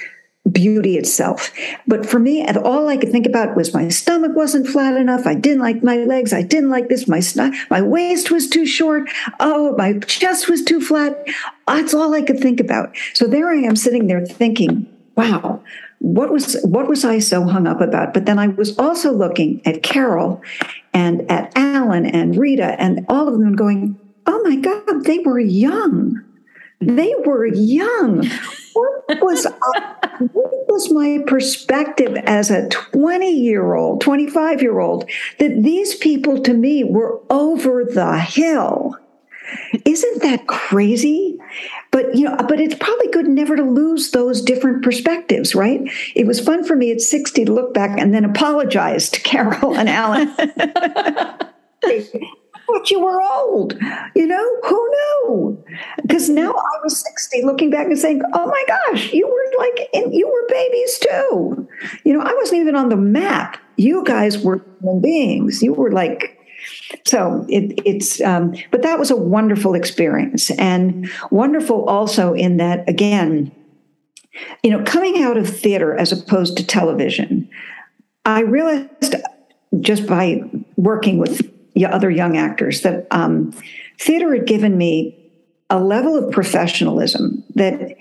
[0.50, 1.50] beauty itself.
[1.86, 5.26] But for me, all I could think about was my stomach wasn't flat enough.
[5.26, 6.32] I didn't like my legs.
[6.32, 7.08] I didn't like this.
[7.08, 7.22] My
[7.70, 9.08] my waist was too short.
[9.40, 11.26] Oh, my chest was too flat.
[11.66, 12.94] That's all I could think about.
[13.14, 15.62] So there I am sitting there thinking, wow,
[15.98, 18.12] what was what was I so hung up about?
[18.12, 20.42] But then I was also looking at Carol
[20.92, 25.40] and at Alan and Rita and all of them going, oh my God, they were
[25.40, 26.22] young.
[26.80, 28.28] They were young.
[28.74, 29.52] What was uh,
[30.32, 36.40] what was my perspective as a 20 year old, 25 year old that these people
[36.42, 38.96] to me were over the hill?
[39.84, 41.38] Isn't that crazy?
[41.90, 45.80] But you know, but it's probably good never to lose those different perspectives, right?
[46.14, 49.76] It was fun for me at 60 to look back and then apologize to Carol
[49.76, 50.34] and Alan.
[52.66, 53.74] thought you were old.
[54.14, 55.64] You know, who knew?
[56.02, 59.88] Because now I was 60 looking back and saying, oh my gosh, you were like,
[60.12, 61.68] you were babies too.
[62.04, 63.58] You know, I wasn't even on the map.
[63.76, 65.62] You guys were human beings.
[65.62, 66.38] You were like,
[67.06, 72.88] so it, it's, um, but that was a wonderful experience and wonderful also in that,
[72.88, 73.52] again,
[74.62, 77.48] you know, coming out of theater as opposed to television,
[78.24, 79.16] I realized
[79.80, 80.42] just by
[80.76, 83.52] working with other young actors that um,
[83.98, 85.18] theater had given me
[85.70, 87.96] a level of professionalism that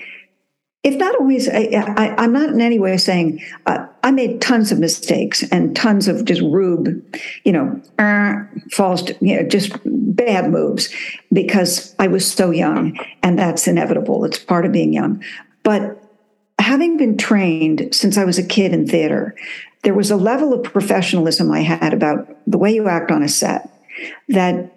[0.83, 4.79] if not always I, am not in any way saying uh, i made tons of
[4.79, 7.03] mistakes and tons of just rube
[7.45, 10.93] you know uh, falls to, you know just bad moves
[11.31, 14.25] because i was so young and that's inevitable.
[14.25, 15.23] It's part of being young.
[15.63, 15.99] But
[16.59, 19.35] having been trained since i was a kid in theater
[19.83, 23.29] there was a level of professionalism I had about the way you act on a
[23.29, 23.69] set
[24.29, 24.73] that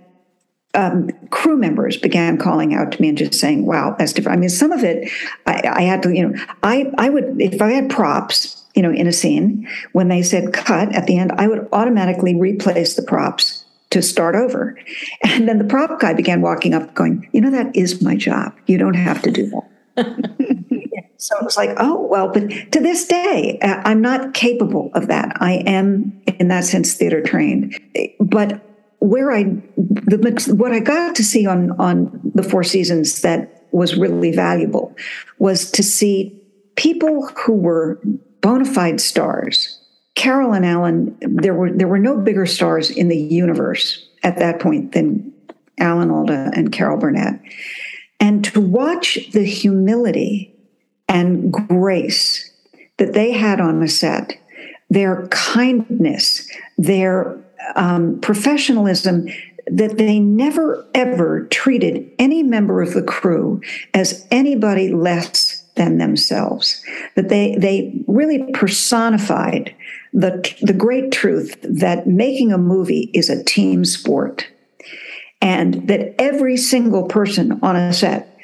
[0.74, 4.40] um, crew members began calling out to me and just saying, "Wow, that's different." I
[4.40, 5.10] mean, some of it,
[5.46, 8.92] I, I, had to, you know, I I would if I had props, you know,
[8.92, 13.02] in a scene when they said cut at the end, I would automatically replace the
[13.02, 14.78] props to start over,
[15.24, 18.52] and then the prop guy began walking up, going, "You know, that is my job.
[18.66, 20.64] You don't have to do that."
[21.18, 25.08] So it was like, oh, well, but to this day, uh, I'm not capable of
[25.08, 25.36] that.
[25.40, 27.78] I am, in that sense, theater trained.
[28.20, 28.62] But
[28.98, 29.44] where I,
[29.76, 34.94] the, what I got to see on, on the Four Seasons that was really valuable
[35.38, 36.40] was to see
[36.76, 38.00] people who were
[38.40, 39.80] bona fide stars.
[40.14, 44.60] Carol and Alan, there were there were no bigger stars in the universe at that
[44.60, 45.32] point than
[45.78, 47.38] Alan Alda and Carol Burnett.
[48.18, 50.55] And to watch the humility
[51.16, 52.50] and grace
[52.98, 54.34] that they had on the set,
[54.90, 57.42] their kindness, their
[57.74, 59.26] um, professionalism,
[59.66, 63.62] that they never ever treated any member of the crew
[63.94, 66.84] as anybody less than themselves.
[67.14, 69.74] That they they really personified
[70.12, 74.46] the the great truth that making a movie is a team sport,
[75.40, 78.35] and that every single person on a set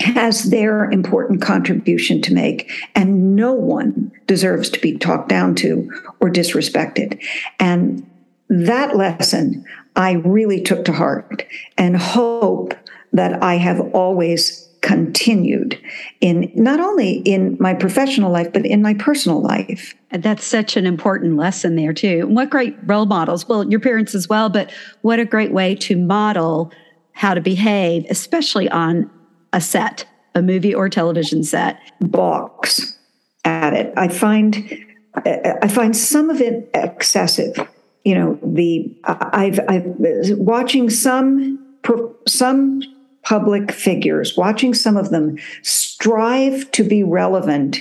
[0.00, 5.90] has their important contribution to make, and no one deserves to be talked down to
[6.20, 7.22] or disrespected.
[7.58, 8.08] And
[8.48, 9.64] that lesson
[9.96, 11.46] I really took to heart
[11.78, 12.74] and hope
[13.12, 15.80] that I have always continued
[16.20, 20.86] in not only in my professional life but in my personal life that's such an
[20.86, 24.70] important lesson there too and what great role models well your parents as well but
[25.00, 26.70] what a great way to model
[27.12, 29.10] how to behave especially on
[29.56, 30.04] a set,
[30.36, 31.80] a movie or television set?
[32.00, 32.96] Balks
[33.44, 33.92] at it.
[33.96, 34.84] I find
[35.24, 37.56] I find some of it excessive.
[38.04, 39.84] You know, the I've I've
[40.38, 41.58] watching some
[42.28, 42.82] some
[43.24, 47.80] public figures, watching some of them strive to be relevant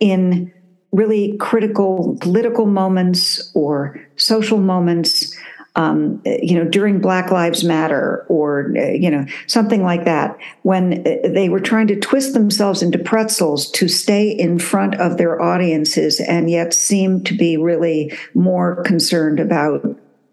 [0.00, 0.52] in
[0.92, 5.36] really critical political moments or social moments
[5.76, 11.48] um, you know, during Black Lives Matter or, you know, something like that, when they
[11.48, 16.50] were trying to twist themselves into pretzels to stay in front of their audiences and
[16.50, 19.84] yet seem to be really more concerned about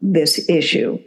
[0.02, 0.98] this issue.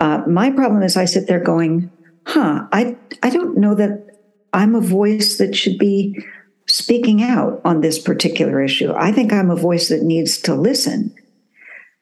[0.00, 1.90] Uh, my problem is I sit there going,
[2.26, 4.18] huh, I, I don't know that
[4.52, 6.22] I'm a voice that should be
[6.66, 8.92] speaking out on this particular issue.
[8.94, 11.14] I think I'm a voice that needs to listen,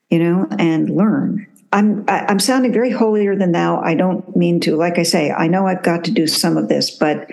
[0.08, 1.46] you know, and learn.
[1.72, 3.80] I'm I'm sounding very holier than thou.
[3.80, 4.76] I don't mean to.
[4.76, 7.30] Like I say, I know I've got to do some of this, but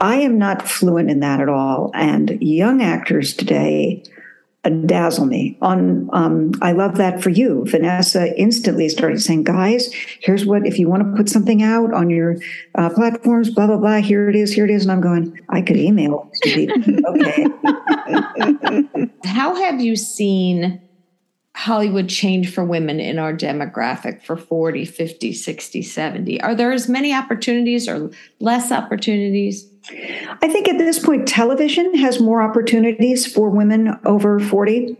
[0.00, 1.90] I am not fluent in that at all.
[1.94, 4.02] And young actors today
[4.86, 10.44] dazzle me on um, i love that for you vanessa instantly started saying guys here's
[10.44, 12.36] what if you want to put something out on your
[12.74, 15.62] uh, platforms blah blah blah here it is here it is and i'm going i
[15.62, 17.46] could email okay
[19.24, 20.80] how have you seen
[21.64, 26.88] hollywood change for women in our demographic for 40 50 60 70 are there as
[26.88, 33.48] many opportunities or less opportunities I think at this point, television has more opportunities for
[33.48, 34.96] women over 40.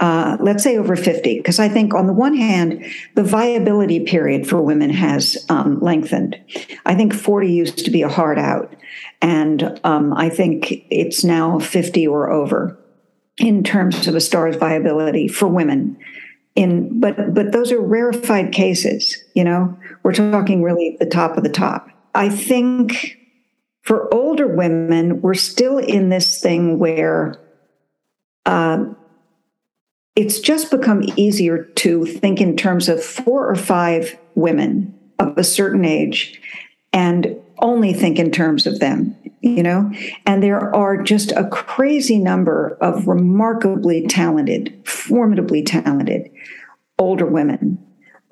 [0.00, 4.46] Uh, let's say over 50, because I think on the one hand, the viability period
[4.46, 6.38] for women has um, lengthened.
[6.84, 8.74] I think 40 used to be a hard out,
[9.22, 12.78] and um, I think it's now 50 or over
[13.38, 15.96] in terms of a star's viability for women.
[16.54, 19.22] In but but those are rarefied cases.
[19.34, 21.90] You know, we're talking really the top of the top.
[22.14, 23.18] I think
[23.82, 27.38] for older women, we're still in this thing where
[28.46, 28.86] uh,
[30.16, 35.44] it's just become easier to think in terms of four or five women of a
[35.44, 36.40] certain age
[36.92, 39.90] and only think in terms of them, you know?
[40.26, 46.30] And there are just a crazy number of remarkably talented, formidably talented
[46.98, 47.78] older women,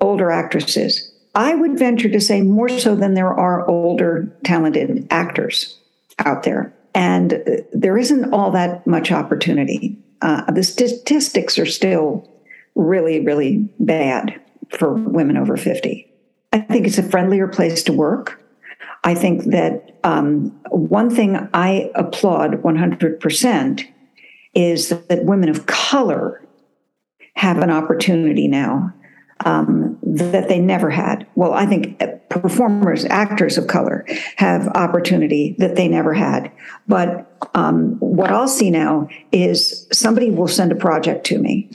[0.01, 5.77] older actresses I would venture to say more so than there are older, talented actors
[6.19, 6.73] out there.
[6.95, 7.37] And uh,
[7.73, 10.01] there isn't all that much opportunity.
[10.21, 12.31] Uh, the statistics are still
[12.73, 16.09] really, really bad for women over 50.
[16.53, 18.41] I think it's a friendlier place to work.
[19.05, 23.87] I think that um, one thing I applaud 100%
[24.55, 26.41] is that women of color
[27.35, 28.93] have an opportunity now
[29.45, 31.27] um, that they never had.
[31.35, 34.05] Well, I think performers, actors of color,
[34.37, 36.51] have opportunity that they never had.
[36.87, 41.69] But um, what I'll see now is somebody will send a project to me.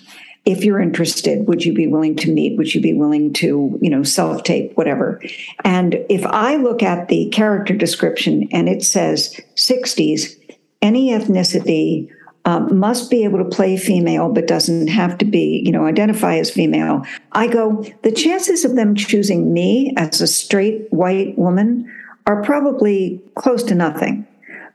[0.46, 2.56] If you're interested, would you be willing to meet?
[2.56, 5.20] Would you be willing to, you know, self tape, whatever?
[5.64, 10.36] And if I look at the character description and it says 60s,
[10.80, 12.10] any ethnicity,
[12.46, 16.36] um, must be able to play female, but doesn't have to be, you know, identify
[16.36, 17.04] as female.
[17.32, 21.92] I go, the chances of them choosing me as a straight white woman
[22.26, 24.26] are probably close to nothing.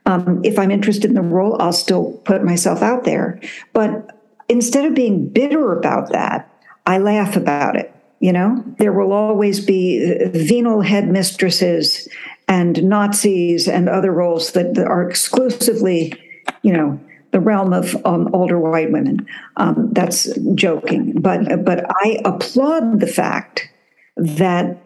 [0.06, 3.40] Um, if I'm interested in the role, I'll still put myself out there.
[3.72, 4.15] But
[4.48, 6.50] instead of being bitter about that,
[6.86, 7.92] I laugh about it.
[8.20, 12.08] You know, there will always be venal headmistresses
[12.48, 16.14] and Nazis and other roles that are exclusively,
[16.62, 16.98] you know,
[17.32, 19.26] the realm of um, older white women.
[19.58, 23.68] Um, that's joking, but but I applaud the fact
[24.16, 24.78] that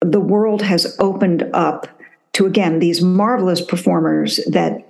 [0.00, 1.86] the world has opened up
[2.32, 4.86] to again these marvelous performers that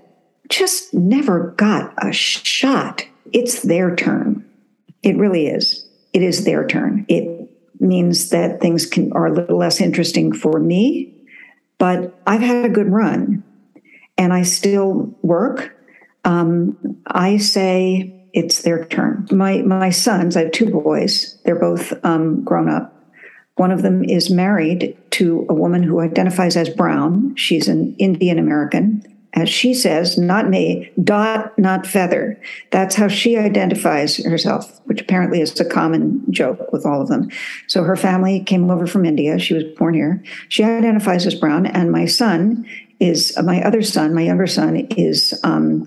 [0.48, 3.04] just never got a shot.
[3.32, 4.44] It's their turn.
[5.02, 5.88] It really is.
[6.12, 7.06] It is their turn.
[7.08, 7.48] It
[7.80, 11.14] means that things can, are a little less interesting for me,
[11.78, 13.42] but I've had a good run
[14.18, 15.74] and I still work
[16.24, 19.26] um, I say it's their turn.
[19.30, 21.38] My my sons, I have two boys.
[21.44, 22.94] They're both um, grown up.
[23.56, 27.34] One of them is married to a woman who identifies as brown.
[27.36, 29.04] She's an Indian American.
[29.34, 32.40] As she says, not me, dot, not feather.
[32.70, 37.30] That's how she identifies herself, which apparently is a common joke with all of them.
[37.68, 39.38] So her family came over from India.
[39.38, 40.22] She was born here.
[40.48, 41.66] She identifies as brown.
[41.66, 42.66] And my son
[42.98, 45.86] is uh, my other son, my younger son, is, um,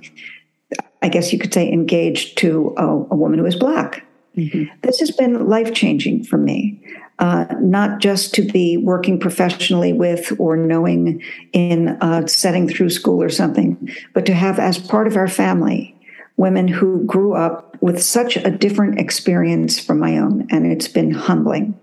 [1.01, 4.05] I guess you could say, engaged to a, a woman who is black.
[4.37, 4.63] Mm-hmm.
[4.81, 6.81] This has been life changing for me.
[7.19, 11.21] Uh, not just to be working professionally with or knowing
[11.53, 15.95] in a setting through school or something, but to have as part of our family
[16.37, 20.47] women who grew up with such a different experience from my own.
[20.49, 21.79] And it's been humbling.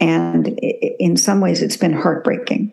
[0.00, 2.72] And in some ways, it's been heartbreaking.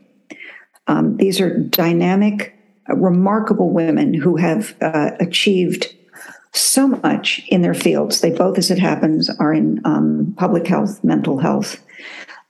[0.87, 2.55] Um, these are dynamic,
[2.89, 5.95] uh, remarkable women who have uh, achieved
[6.53, 8.21] so much in their fields.
[8.21, 11.83] They both, as it happens, are in um, public health, mental health,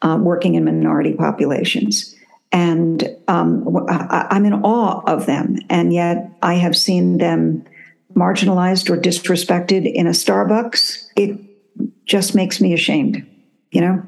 [0.02, 2.14] uh, working in minority populations.
[2.52, 5.58] And um, I, I'm in awe of them.
[5.70, 7.66] And yet I have seen them
[8.14, 11.08] marginalized or disrespected in a Starbucks.
[11.16, 11.40] It
[12.06, 13.26] just makes me ashamed,
[13.72, 14.04] you know?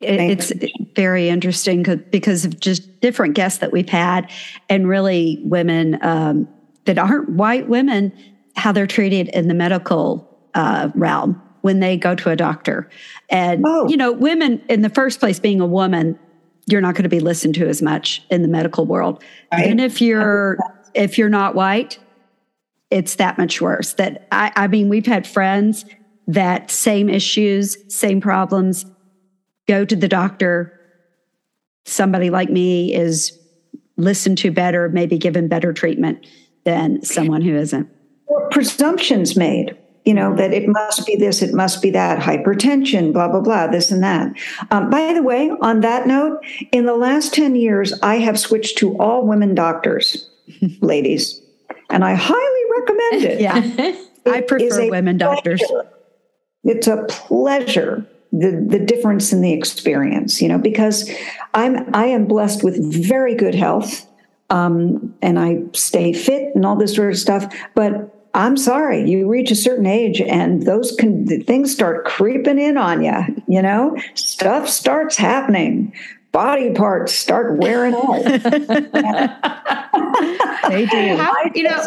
[0.00, 0.52] it's
[0.94, 4.30] very interesting because of just different guests that we've had
[4.68, 6.48] and really women um,
[6.84, 8.12] that aren't white women
[8.58, 12.88] how they're treated in the medical uh, realm when they go to a doctor
[13.30, 13.88] and oh.
[13.88, 16.18] you know women in the first place being a woman
[16.68, 19.24] you're not going to be listened to as much in the medical world.
[19.50, 19.66] Right.
[19.66, 20.58] And if you're
[20.94, 21.98] if you're not white,
[22.90, 23.94] it's that much worse.
[23.94, 25.86] That I, I mean, we've had friends
[26.26, 28.84] that same issues, same problems,
[29.66, 30.78] go to the doctor.
[31.86, 33.38] Somebody like me is
[33.96, 36.26] listened to better, maybe given better treatment
[36.64, 37.88] than someone who isn't.
[38.28, 39.76] Or presumptions made
[40.08, 43.66] you know, that it must be this, it must be that, hypertension, blah, blah, blah,
[43.66, 44.32] this and that.
[44.70, 46.40] Um, by the way, on that note,
[46.72, 50.30] in the last 10 years, I have switched to all women doctors,
[50.80, 51.42] ladies,
[51.90, 53.40] and I highly recommend it.
[54.24, 54.32] Yeah.
[54.32, 55.62] I prefer women doctors.
[56.64, 61.10] It's a pleasure the the difference in the experience you know because
[61.54, 64.06] i'm i am blessed with very good health
[64.50, 69.28] um, and i stay fit and all this sort of stuff but I'm sorry, you
[69.28, 73.96] reach a certain age and those can, things start creeping in on you, you know,
[74.14, 75.92] stuff starts happening.
[76.30, 78.22] Body parts start wearing out.
[80.68, 81.16] they do.
[81.16, 81.84] How, you know,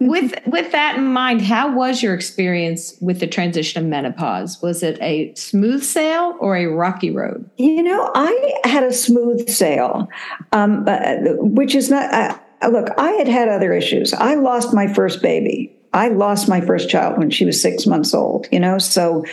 [0.00, 4.62] with with that in mind, how was your experience with the transition of menopause?
[4.62, 7.50] Was it a smooth sail or a rocky road?
[7.56, 10.08] You know, I had a smooth sail,
[10.52, 12.14] um, uh, which is not.
[12.14, 14.12] Uh, look, I had had other issues.
[14.12, 15.74] I lost my first baby.
[15.92, 18.46] I lost my first child when she was six months old.
[18.52, 19.24] You know, so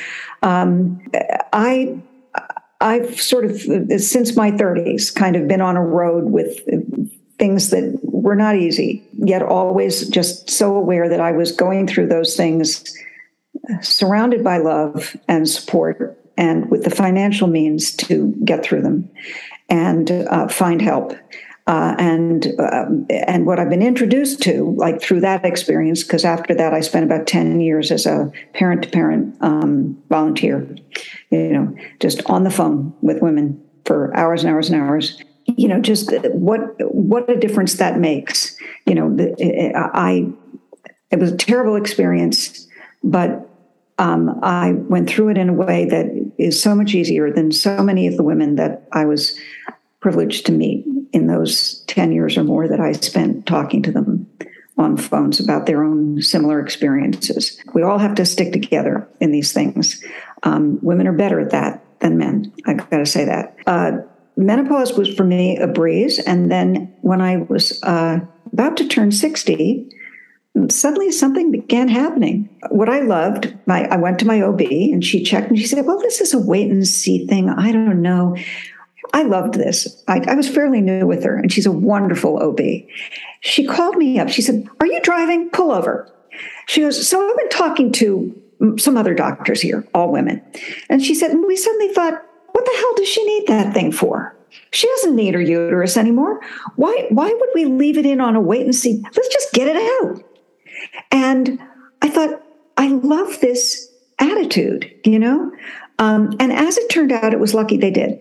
[0.42, 1.02] um,
[1.54, 1.98] I
[2.82, 3.60] I've sort of
[4.02, 6.60] since my 30s kind of been on a road with
[7.38, 12.08] things that were not easy, yet always just so aware that I was going through
[12.08, 12.96] those things
[13.82, 19.10] surrounded by love and support and with the financial means to get through them
[19.70, 21.14] and uh, find help.
[21.68, 26.54] Uh, and uh, and what I've been introduced to, like through that experience, because after
[26.54, 29.36] that I spent about ten years as a parent to parent
[30.10, 30.68] volunteer,
[31.32, 35.20] you know, just on the phone with women for hours and hours and hours.
[35.46, 36.60] You know, just what
[36.94, 38.56] what a difference that makes.
[38.86, 39.18] You know,
[39.76, 40.28] I
[41.10, 42.68] it was a terrible experience,
[43.04, 43.50] but
[43.98, 46.06] um, I went through it in a way that
[46.38, 49.40] is so much easier than so many of the women that I was
[50.06, 54.28] privileged to meet in those 10 years or more that I spent talking to them
[54.78, 57.60] on phones about their own similar experiences.
[57.74, 60.04] We all have to stick together in these things.
[60.44, 62.54] Um, women are better at that than men.
[62.68, 63.58] I've got to say that.
[63.66, 63.94] Uh,
[64.38, 66.20] menopause was for me a breeze.
[66.20, 68.20] And then when I was uh,
[68.54, 69.90] about to turn 60,
[70.70, 72.48] suddenly something began happening.
[72.70, 75.84] What I loved, my, I went to my OB and she checked and she said,
[75.84, 77.50] Well, this is a wait and see thing.
[77.50, 78.36] I don't know.
[79.14, 80.04] I loved this.
[80.08, 82.60] I, I, was fairly new with her, and she's a wonderful OB.
[83.42, 84.30] She called me up.
[84.30, 85.50] She said, Are you driving?
[85.50, 86.12] Pull over.
[86.68, 88.42] She goes, So I've been talking to
[88.78, 90.42] some other doctors here, all women.
[90.90, 92.14] And she said, and We suddenly thought,
[92.52, 94.36] What the hell does she need that thing for?
[94.72, 96.42] She doesn't need her uterus anymore.
[96.76, 99.02] Why, why would we leave it in on a wait and see?
[99.04, 100.24] Let's just get it out.
[101.12, 101.60] And
[102.02, 102.42] I thought,
[102.78, 105.52] I love this attitude, you know?
[106.00, 108.20] Um, and as it turned out, it was lucky they did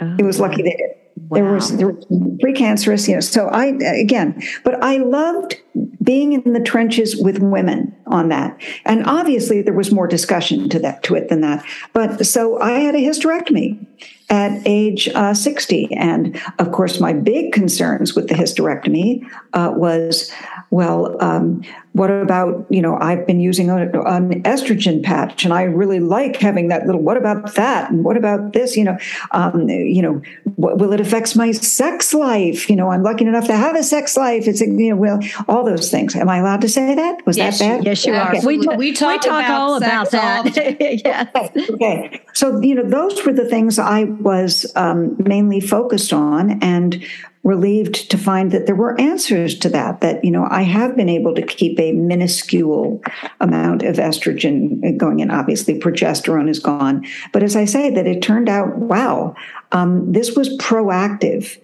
[0.00, 0.90] Oh, it was lucky they did.
[1.28, 1.34] Wow.
[1.36, 2.04] There was there was
[2.42, 3.20] precancerous, you know.
[3.20, 5.60] So I again, but I loved
[6.02, 8.60] being in the trenches with women on that.
[8.84, 11.64] And obviously there was more discussion to that to it than that.
[11.92, 13.86] But so I had a hysterectomy
[14.30, 15.94] at age uh, 60.
[15.94, 19.22] And of course, my big concerns with the hysterectomy
[19.52, 20.32] uh, was
[20.70, 21.62] well, um,
[21.92, 26.36] what about, you know, I've been using a, an estrogen patch and I really like
[26.36, 27.90] having that little, what about that?
[27.90, 28.76] And what about this?
[28.76, 28.98] You know,
[29.32, 30.22] um, you know,
[30.54, 32.70] what, will it affect my sex life?
[32.70, 34.46] You know, I'm lucky enough to have a sex life.
[34.46, 35.18] It's, you know, well,
[35.48, 36.14] all those things.
[36.14, 37.26] Am I allowed to say that?
[37.26, 37.84] Was yes, that bad?
[37.84, 38.32] Yes, you are.
[38.44, 40.56] We, talk, we talk, we talk about all about that.
[41.04, 41.28] yes.
[41.34, 41.66] Okay.
[41.74, 42.22] okay.
[42.32, 46.62] So, you know, those were the things I was um, mainly focused on.
[46.62, 47.04] And
[47.42, 51.08] relieved to find that there were answers to that that you know i have been
[51.08, 53.02] able to keep a minuscule
[53.40, 55.30] amount of estrogen going in.
[55.30, 57.06] Obviously progesterone is gone.
[57.32, 59.34] But as i say that it turned out wow
[59.72, 61.58] um, this was proactive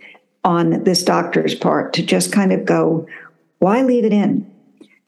[0.44, 3.06] on this doctor's part to just kind of go
[3.58, 4.50] why leave it in?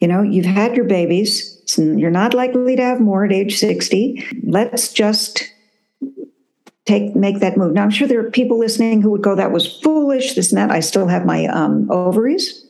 [0.00, 1.54] You know you've had your babies.
[1.76, 5.52] You're not likely to have more at age 60 let's just
[6.88, 7.74] take make that move.
[7.74, 10.58] Now I'm sure there are people listening who would go, "That was foolish." This and
[10.58, 10.70] that.
[10.70, 12.64] I still have my um, ovaries,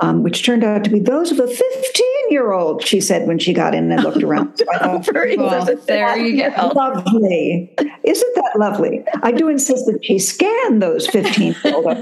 [0.00, 2.86] um, which turned out to be those of a 15 year old.
[2.86, 4.48] She said when she got in and looked around.
[4.58, 5.04] So thought,
[5.38, 6.72] well, there you go.
[6.74, 7.74] Lovely,
[8.04, 9.04] isn't that lovely?
[9.22, 11.98] I do insist that she scan those 15 year old.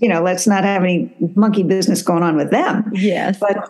[0.00, 2.90] you know, let's not have any monkey business going on with them.
[2.92, 3.68] Yes, but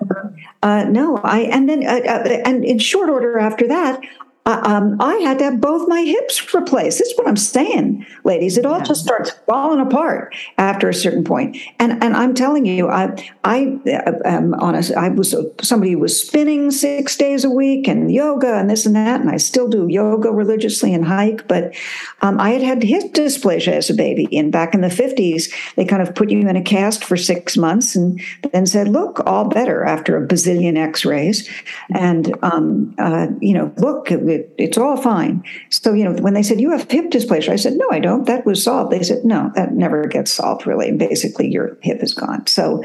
[0.62, 4.00] uh, no, I and then uh, uh, and in short order after that,
[4.46, 6.98] um, I had to have both my hips replaced.
[6.98, 8.58] This is what I'm saying, ladies.
[8.58, 8.84] It all yeah.
[8.84, 11.56] just starts falling apart after a certain point.
[11.78, 15.98] And and I'm telling you, I I am um, on a, I was somebody who
[15.98, 19.66] was spinning six days a week and yoga and this and that, and I still
[19.66, 21.48] do yoga religiously and hike.
[21.48, 21.74] But
[22.20, 25.86] um, I had had hip dysplasia as a baby, and back in the 50s, they
[25.86, 28.20] kind of put you in a cast for six months and
[28.52, 31.48] then said, "Look, all better after a bazillion X-rays,"
[31.94, 34.20] and um, uh, you know, look it,
[34.58, 35.44] it's all fine.
[35.70, 38.26] So, you know, when they said, you have hip dysplasia, I said, no, I don't.
[38.26, 38.92] That was solved.
[38.92, 40.92] They said, no, that never gets solved, really.
[40.92, 42.46] basically, your hip is gone.
[42.46, 42.84] So,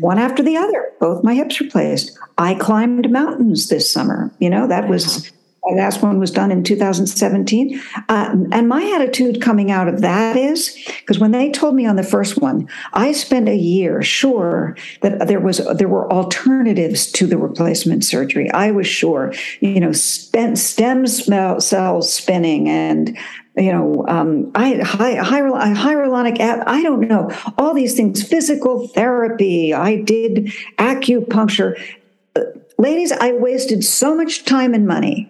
[0.00, 2.16] one after the other, both my hips replaced.
[2.36, 4.32] I climbed mountains this summer.
[4.38, 5.32] You know, that was
[5.64, 7.80] my last one was done in 2017.
[8.08, 11.96] Uh, and my attitude coming out of that is because when they told me on
[11.96, 17.26] the first one, I spent a year sure that there was there were alternatives to
[17.26, 18.50] the replacement surgery.
[18.50, 23.16] I was sure, you know, spent stem cells spinning and
[23.56, 27.28] you know, um, I, hyaluronic, I don't know,
[27.58, 29.74] all these things, physical therapy.
[29.74, 31.76] I did acupuncture.
[32.36, 32.42] Uh,
[32.78, 35.28] ladies, I wasted so much time and money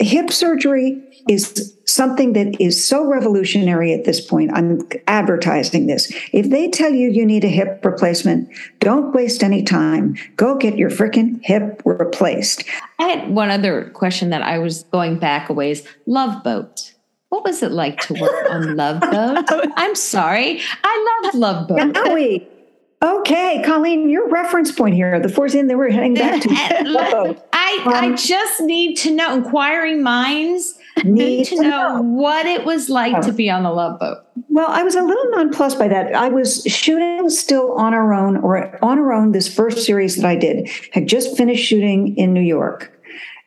[0.00, 4.50] Hip surgery is something that is so revolutionary at this point.
[4.54, 6.12] I'm advertising this.
[6.32, 8.48] If they tell you you need a hip replacement,
[8.80, 10.16] don't waste any time.
[10.36, 12.64] Go get your freaking hip replaced.
[12.98, 15.86] I had one other question that I was going back a ways.
[16.06, 16.94] Love Boat.
[17.28, 19.68] What was it like to work on Love Boat?
[19.76, 20.60] I'm sorry.
[20.84, 21.96] I love Love Boat.
[21.96, 22.48] Howie,
[23.02, 26.48] Okay, Colleen, your reference point here, the fourth in that we're heading back to.
[27.72, 32.46] I, um, I just need to know, inquiring minds need to, to know, know, what
[32.46, 33.22] it was like oh.
[33.22, 34.18] to be on the love boat.
[34.48, 36.14] Well, I was a little nonplussed by that.
[36.14, 40.26] I was shooting still on our own, or on our own, this first series that
[40.26, 42.92] I did, had just finished shooting in New York.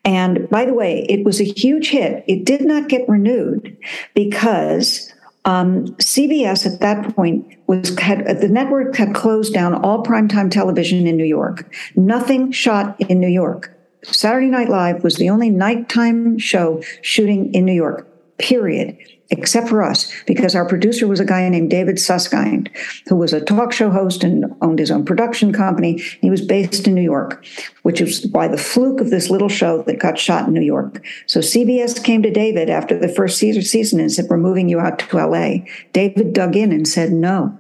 [0.03, 2.23] And by the way, it was a huge hit.
[2.27, 3.75] It did not get renewed
[4.13, 5.11] because
[5.45, 11.07] um, CBS at that point was had the network had closed down all primetime television
[11.07, 11.73] in New York.
[11.95, 13.74] Nothing shot in New York.
[14.13, 18.07] Saturday Night Live was the only nighttime show shooting in New York.
[18.37, 18.97] Period
[19.29, 22.69] except for us, because our producer was a guy named David Susskind,
[23.07, 25.97] who was a talk show host and owned his own production company.
[26.21, 27.43] He was based in New York,
[27.83, 31.03] which is by the fluke of this little show that got shot in New York.
[31.25, 34.99] So CBS came to David after the first season and said, We're moving you out
[34.99, 35.65] to LA.
[35.93, 37.57] David dug in and said, No.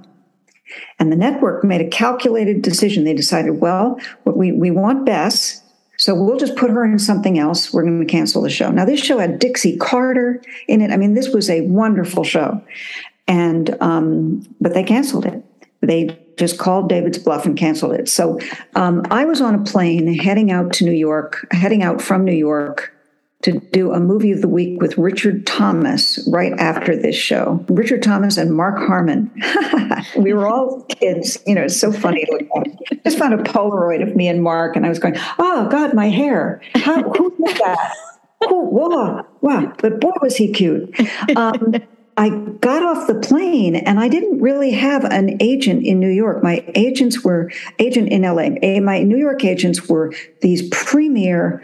[0.99, 3.03] And the network made a calculated decision.
[3.03, 5.61] They decided, well, we, we want Bess
[5.97, 7.73] so we'll just put her in something else.
[7.73, 8.69] We're going to cancel the show.
[8.71, 10.91] Now, this show had Dixie Carter in it.
[10.91, 12.61] I mean, this was a wonderful show.
[13.27, 15.43] And, um, but they canceled it.
[15.81, 18.09] They just called David's bluff and canceled it.
[18.09, 18.39] So
[18.75, 22.33] um, I was on a plane heading out to New York, heading out from New
[22.33, 22.94] York
[23.41, 27.63] to do a movie of the week with Richard Thomas right after this show.
[27.69, 29.31] Richard Thomas and Mark Harmon.
[30.17, 31.37] we were all kids.
[31.45, 32.25] You know, it's so funny.
[32.55, 35.93] I just found a Polaroid of me and Mark, and I was going, "Oh God,
[35.93, 36.61] my hair!
[36.75, 37.93] How, who did that?
[38.49, 40.99] Who, wow, wow!" But boy, was he cute.
[41.35, 41.75] Um,
[42.17, 46.41] I got off the plane and I didn't really have an agent in New York.
[46.41, 48.79] My agents were agent in LA.
[48.79, 51.61] My New York agents were these premier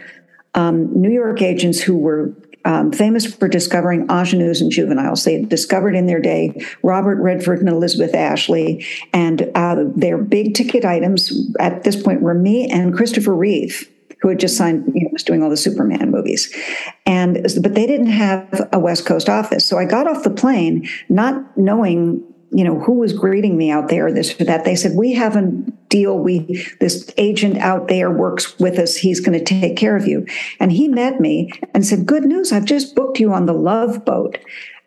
[0.54, 2.34] um, New York agents who were
[2.64, 5.24] um, famous for discovering ingenues and juveniles.
[5.24, 10.84] They discovered in their day Robert Redford and Elizabeth Ashley, and uh, their big ticket
[10.84, 13.88] items at this point were me and Christopher Reeve.
[14.20, 16.54] Who had just signed, you know, was doing all the Superman movies,
[17.04, 19.66] and but they didn't have a West Coast office.
[19.66, 22.22] So I got off the plane, not knowing
[22.52, 25.34] you know who was greeting me out there this or that they said we have
[25.34, 25.40] a
[25.92, 30.06] deal we this agent out there works with us he's going to take care of
[30.06, 30.26] you
[30.58, 34.02] and he met me and said good news i've just booked you on the love
[34.06, 34.38] boat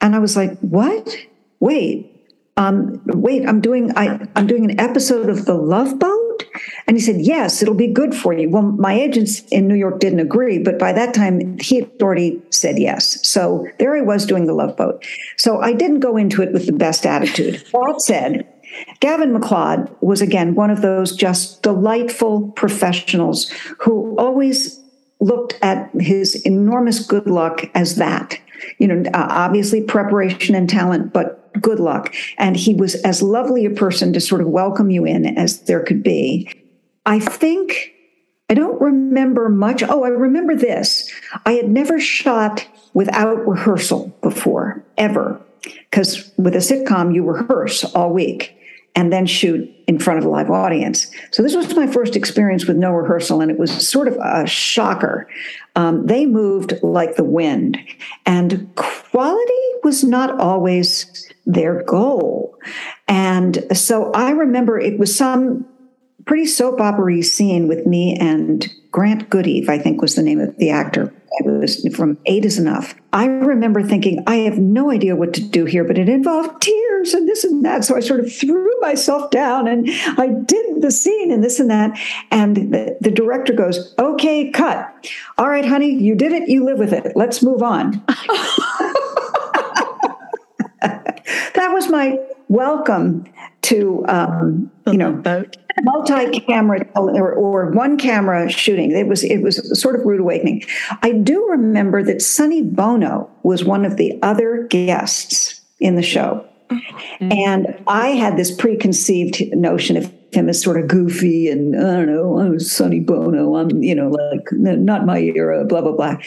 [0.02, 1.16] and i was like what
[1.60, 2.12] wait
[2.58, 6.26] um, wait i'm doing I, i'm doing an episode of the love boat
[6.88, 8.50] and he said, Yes, it'll be good for you.
[8.50, 12.42] Well, my agents in New York didn't agree, but by that time he had already
[12.52, 13.26] said yes.
[13.28, 15.04] So there I was doing the love boat.
[15.38, 17.64] So I didn't go into it with the best attitude.
[17.72, 18.48] That said,
[19.00, 23.50] Gavin MacLeod was again one of those just delightful professionals
[23.80, 24.80] who always
[25.20, 28.40] looked at his enormous good luck as that.
[28.78, 32.14] You know, uh, obviously preparation and talent, but good luck.
[32.38, 35.84] And he was as lovely a person to sort of welcome you in as there
[35.84, 36.50] could be.
[37.06, 37.94] I think
[38.50, 39.84] I don't remember much.
[39.84, 41.12] Oh, I remember this.
[41.46, 45.40] I had never shot without rehearsal before, ever.
[45.90, 48.56] Because with a sitcom, you rehearse all week.
[48.96, 51.12] And then shoot in front of a live audience.
[51.32, 54.48] So this was my first experience with no rehearsal, and it was sort of a
[54.48, 55.30] shocker.
[55.76, 57.78] Um, they moved like the wind,
[58.26, 62.58] and quality was not always their goal.
[63.08, 65.66] And so I remember it was some
[66.26, 70.58] pretty soap opera scene with me and Grant Goodeve, I think was the name of
[70.58, 71.14] the actor.
[71.44, 72.96] Was from Eight is Enough.
[73.14, 77.14] I remember thinking, I have no idea what to do here, but it involved tears
[77.14, 77.84] and this and that.
[77.84, 81.70] So I sort of threw myself down and I did the scene and this and
[81.70, 82.00] that.
[82.32, 84.94] And the, the director goes, Okay, cut.
[85.38, 86.50] All right, honey, you did it.
[86.50, 87.14] You live with it.
[87.16, 88.04] Let's move on.
[90.82, 92.18] that was my
[92.48, 93.26] welcome
[93.64, 99.80] to um, you know boat multi-camera or, or, one camera shooting it was it was
[99.80, 100.64] sort of rude awakening
[101.02, 106.46] i do remember that sonny bono was one of the other guests in the show
[106.70, 107.32] mm-hmm.
[107.32, 112.08] and i had this preconceived notion of him as sort of goofy and I don't
[112.08, 113.56] know, I'm Sonny Bono.
[113.56, 116.18] I'm, you know, like not my era, blah, blah, blah.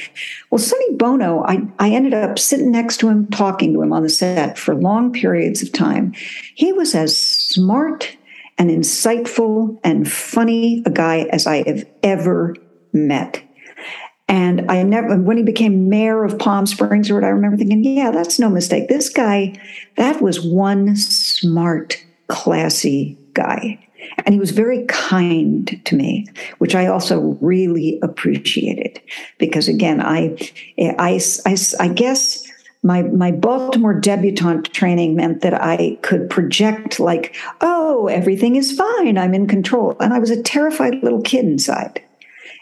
[0.51, 4.03] Well, Sonny Bono, I, I ended up sitting next to him, talking to him on
[4.03, 6.13] the set for long periods of time.
[6.55, 8.17] He was as smart
[8.59, 12.55] and insightful and funny a guy as I have ever
[12.93, 13.43] met.
[14.29, 18.11] And I never, when he became mayor of Palm Springs or I remember thinking, yeah,
[18.11, 18.89] that's no mistake.
[18.89, 19.55] This guy,
[19.97, 23.85] that was one smart, classy guy.
[24.25, 26.27] And he was very kind to me,
[26.59, 29.01] which I also really appreciated
[29.39, 30.37] because, again, I,
[30.79, 32.48] I, I, I guess
[32.83, 39.19] my my Baltimore debutante training meant that I could project like, oh, everything is fine,
[39.19, 42.03] I'm in control, and I was a terrified little kid inside.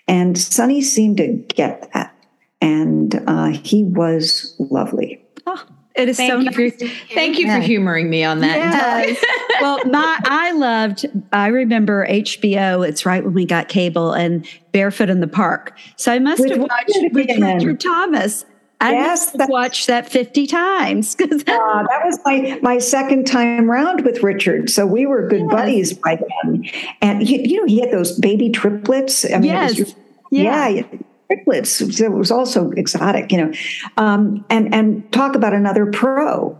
[0.08, 2.14] And Sonny seemed to get that,
[2.60, 5.22] and uh, he was lovely.
[5.46, 5.64] Oh.
[5.96, 6.54] It is thank so nice.
[6.54, 8.56] For, thank you for humoring me on that.
[8.56, 9.24] Yes.
[9.62, 11.06] well, my I loved.
[11.32, 12.86] I remember HBO.
[12.86, 15.76] It's right when we got cable and Barefoot in the Park.
[15.96, 18.44] So I must with have watched with Richard Thomas.
[18.80, 21.16] I yes, have watched that fifty times.
[21.18, 24.68] uh, that was my my second time round with Richard.
[24.68, 25.50] So we were good yes.
[25.50, 26.64] buddies by then.
[27.00, 29.24] And he, you know, he had those baby triplets.
[29.24, 29.78] I mean, yes.
[29.78, 29.94] Was,
[30.30, 30.68] yeah.
[30.68, 30.82] yeah
[31.26, 31.80] triplets.
[31.80, 33.52] It was also exotic, you know.
[33.96, 36.58] Um, and and talk about another pro.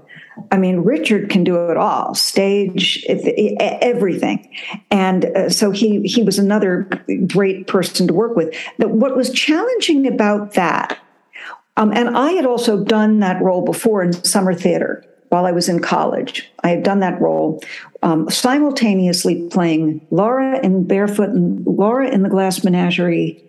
[0.53, 4.55] I mean, Richard can do it all, stage, everything,
[4.91, 6.89] and uh, so he he was another
[7.27, 8.55] great person to work with.
[8.79, 10.99] But what was challenging about that,
[11.77, 15.69] um, and I had also done that role before in summer theater while I was
[15.69, 16.51] in college.
[16.63, 17.63] I had done that role
[18.03, 23.43] um, simultaneously playing Laura in Barefoot and Laura in the Glass Menagerie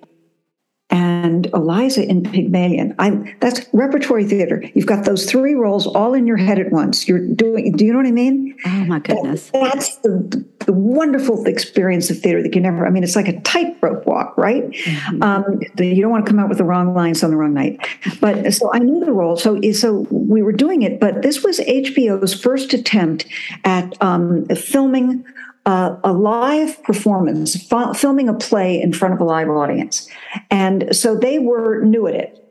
[0.89, 2.95] and Eliza in Pygmalion.
[2.97, 4.63] I that's repertory theater.
[4.73, 7.07] You've got those three roles all in your head at once.
[7.07, 7.73] You're doing.
[7.73, 8.57] Do you know what I mean?
[8.65, 9.49] Oh my goodness!
[9.51, 12.87] That, that's the, the wonderful experience of theater that you never.
[12.87, 14.63] I mean, it's like a tightrope walk, right?
[14.63, 15.23] Mm-hmm.
[15.23, 17.85] Um, you don't want to come out with the wrong lines on the wrong night.
[18.21, 19.35] But so I knew the role.
[19.35, 21.01] So so we were doing it.
[21.01, 23.25] But this was HBO's first attempt
[23.65, 25.25] at um, filming
[25.67, 30.09] uh, a live performance, f- filming a play in front of a live audience.
[30.49, 32.46] And so they were new at it.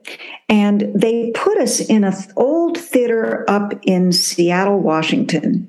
[0.48, 5.68] And they put us in an old theater up in Seattle, Washington,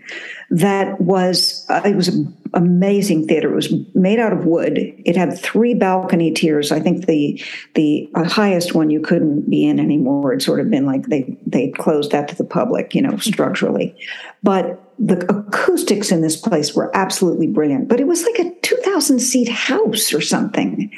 [0.50, 3.52] that was uh, it was an amazing theater.
[3.52, 4.78] It was made out of wood.
[4.78, 6.72] It had three balcony tiers.
[6.72, 7.44] I think the
[7.76, 10.34] the uh, highest one you couldn't be in anymore.
[10.34, 13.96] It sort of been like they they closed that to the public, you know, structurally.
[14.42, 17.88] But the acoustics in this place were absolutely brilliant.
[17.88, 20.92] But it was like a 2,000 seat house or something,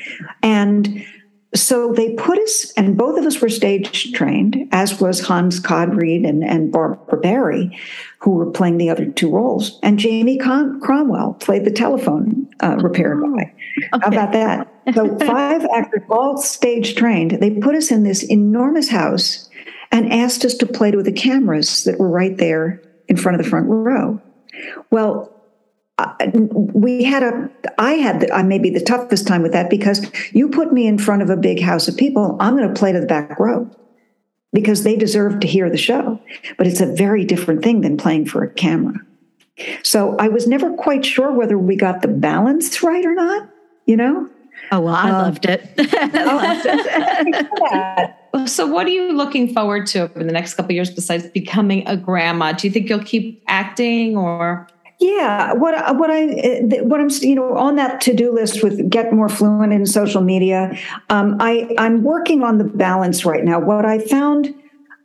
[0.44, 1.04] and
[1.56, 6.24] so they put us, and both of us were stage trained, as was Hans Conried
[6.24, 7.78] and, and Barbara Barrie,
[8.20, 9.80] who were playing the other two roles.
[9.82, 13.42] And Jamie Con- Cromwell played the telephone uh, repair oh, guy.
[13.42, 13.90] Okay.
[13.92, 14.74] How about that?
[14.96, 17.30] So five actors, all stage trained.
[17.30, 19.48] They put us in this enormous house
[19.92, 23.44] and asked us to play to the cameras that were right there in front of
[23.44, 24.20] the front row.
[24.90, 25.32] Well,
[26.74, 30.50] we had a i had the, uh, maybe the toughest time with that because you
[30.50, 33.00] put me in front of a big house of people i'm going to play to
[33.00, 33.70] the back row
[34.54, 36.20] because they deserve to hear the show.
[36.58, 38.96] But it's a very different thing than playing for a camera.
[39.84, 43.50] So i was never quite sure whether we got the balance right or not
[43.90, 44.30] you know?
[44.72, 45.68] Oh well i um, loved it.
[45.78, 48.50] I loved it.
[48.50, 51.98] So what are you looking forward to over the next couple years besides becoming a
[51.98, 52.52] grandma?
[52.52, 54.68] Do you think you'll keep acting or
[55.00, 56.26] yeah, what what I
[56.82, 60.22] what I'm you know on that to do list with get more fluent in social
[60.22, 60.78] media.
[61.10, 63.60] Um, I I'm working on the balance right now.
[63.60, 64.54] What I found,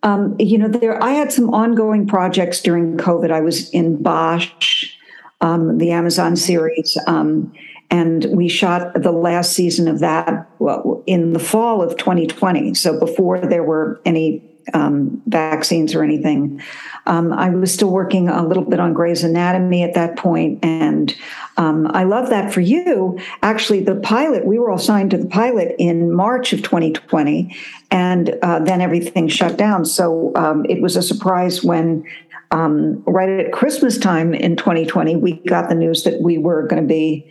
[0.03, 3.31] um, you know, there I had some ongoing projects during COVID.
[3.31, 4.95] I was in Bosch.
[5.41, 6.99] um, the Amazon series.
[7.07, 7.53] Um,
[7.91, 12.75] and we shot the last season of that well, in the fall of 2020.
[12.75, 14.43] So before there were any
[14.73, 16.63] um, vaccines or anything.
[17.07, 21.15] Um, I was still working a little bit on Grey's Anatomy at that point, and
[21.57, 23.19] um, I love that for you.
[23.43, 27.55] Actually, the pilot, we were all signed to the pilot in March of 2020,
[27.91, 29.85] and uh, then everything shut down.
[29.85, 32.05] So um, it was a surprise when.
[32.51, 36.81] Um, right at Christmas time in 2020, we got the news that we were going
[36.81, 37.29] to be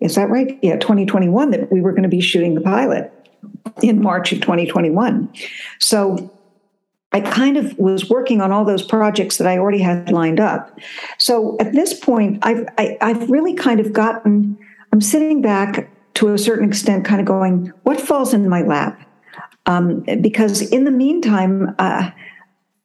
[0.00, 0.58] is that right?
[0.62, 3.12] Yeah, 2021, that we were going to be shooting the pilot
[3.82, 5.32] in March of 2021.
[5.78, 6.32] So
[7.12, 10.78] I kind of was working on all those projects that I already had lined up.
[11.16, 14.58] So at this point, I've, I, have i have really kind of gotten,
[14.92, 19.00] I'm sitting back to a certain extent, kind of going, what falls in my lap?
[19.64, 22.10] Um, because in the meantime, uh,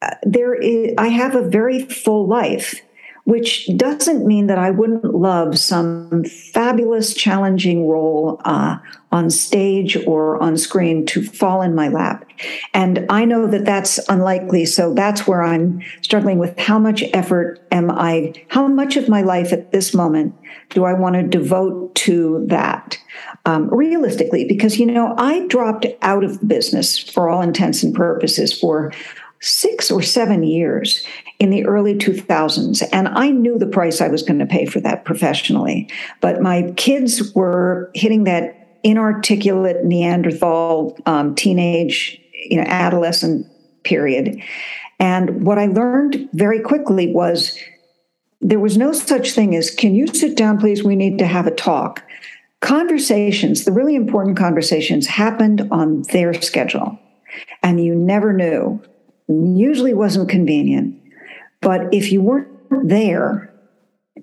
[0.01, 2.81] uh there is, I have a very full life
[3.25, 8.77] which doesn't mean that I wouldn't love some fabulous, challenging role uh,
[9.13, 12.29] on stage or on screen to fall in my lap.
[12.73, 14.65] And I know that that's unlikely.
[14.65, 19.21] So that's where I'm struggling with how much effort am I, how much of my
[19.21, 20.35] life at this moment
[20.71, 22.97] do I want to devote to that?
[23.45, 28.57] Um, realistically, because, you know, I dropped out of business for all intents and purposes
[28.57, 28.91] for
[29.43, 31.05] six or seven years
[31.39, 32.87] in the early 2000s.
[32.91, 35.89] And I knew the price I was going to pay for that professionally.
[36.21, 43.47] But my kids were hitting that inarticulate Neanderthal um, teenage, you know, adolescent
[43.83, 44.41] period.
[44.99, 47.57] And what I learned very quickly was
[48.41, 50.83] there was no such thing as, can you sit down, please?
[50.83, 52.03] We need to have a talk.
[52.59, 56.97] Conversations, the really important conversations, happened on their schedule.
[57.61, 58.81] And you never knew
[59.27, 60.99] usually wasn't convenient.
[61.63, 62.49] But if you weren't
[62.87, 63.53] there,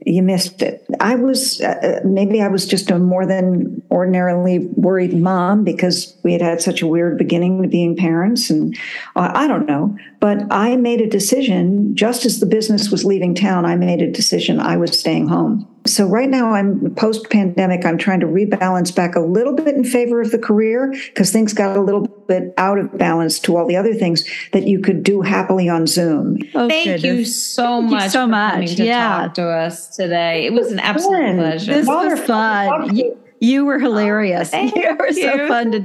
[0.07, 0.87] you missed it.
[0.99, 6.33] I was uh, maybe I was just a more than ordinarily worried mom because we
[6.33, 8.77] had had such a weird beginning to being parents, and
[9.17, 9.97] uh, I don't know.
[10.21, 13.65] But I made a decision just as the business was leaving town.
[13.65, 17.97] I made a decision I was staying home so right now i'm post pandemic i'm
[17.97, 21.77] trying to rebalance back a little bit in favor of the career because things got
[21.77, 25.23] a little bit out of balance to all the other things that you could do
[25.23, 27.05] happily on zoom oh, thank goodness.
[27.05, 29.09] you so Thank much you so much to yeah.
[29.09, 31.37] talk to us today it was an absolute fun.
[31.37, 32.91] pleasure this was fun
[33.41, 34.51] you, you were oh, hilarious.
[34.55, 35.23] Oh, you were you.
[35.23, 35.79] so fun to,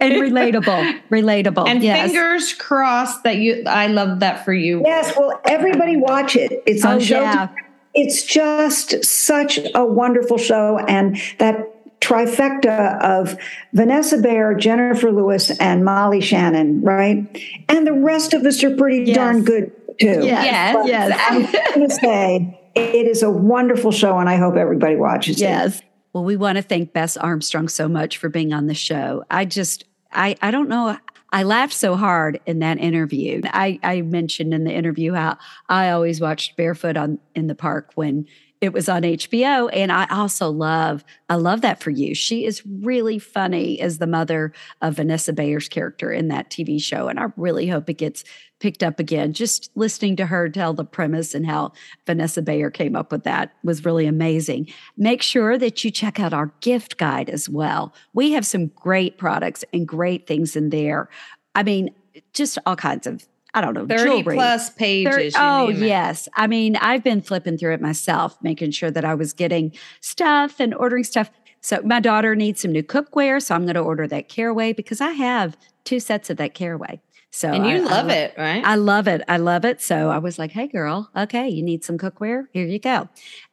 [0.00, 1.00] and relatable.
[1.10, 1.68] Relatable.
[1.68, 2.10] And yes.
[2.10, 4.82] fingers crossed that you I love that for you.
[4.84, 6.62] Yes, well everybody watch it.
[6.66, 7.48] It's oh, on oh, show yeah
[7.94, 10.78] it's just such a wonderful show.
[10.78, 13.36] And that trifecta of
[13.72, 17.26] Vanessa Bayer, Jennifer Lewis, and Molly Shannon, right?
[17.68, 19.16] And the rest of us are pretty yes.
[19.16, 20.20] darn good too.
[20.24, 21.20] Yes, but yes.
[21.28, 25.50] I'm going to say it is a wonderful show, and I hope everybody watches yes.
[25.50, 25.74] it.
[25.74, 25.82] Yes.
[26.12, 29.24] Well, we want to thank Bess Armstrong so much for being on the show.
[29.30, 30.96] I just, I, I don't know
[31.30, 33.42] I laughed so hard in that interview.
[33.44, 35.36] I, I mentioned in the interview how
[35.68, 38.26] I always watched Barefoot on in the park when
[38.60, 39.70] it was on HBO.
[39.72, 42.14] And I also love, I love that for you.
[42.14, 47.08] She is really funny as the mother of Vanessa Bayer's character in that TV show.
[47.08, 48.24] And I really hope it gets
[48.60, 49.32] picked up again.
[49.32, 51.72] Just listening to her tell the premise and how
[52.06, 54.68] Vanessa Bayer came up with that was really amazing.
[54.96, 57.94] Make sure that you check out our gift guide as well.
[58.14, 61.08] We have some great products and great things in there.
[61.54, 61.94] I mean,
[62.32, 64.36] just all kinds of I don't know, 30 jewelry.
[64.36, 65.34] plus pages.
[65.34, 66.28] 30, oh, yes.
[66.34, 70.60] I mean, I've been flipping through it myself, making sure that I was getting stuff
[70.60, 71.30] and ordering stuff.
[71.60, 75.00] So my daughter needs some new cookware, so I'm going to order that caraway because
[75.00, 77.00] I have two sets of that caraway.
[77.30, 78.64] So and you I, love I, it, right?
[78.64, 79.22] I love it.
[79.28, 79.80] I love it.
[79.82, 82.44] So I was like, "Hey, girl, okay, you need some cookware?
[82.52, 83.08] Here you go."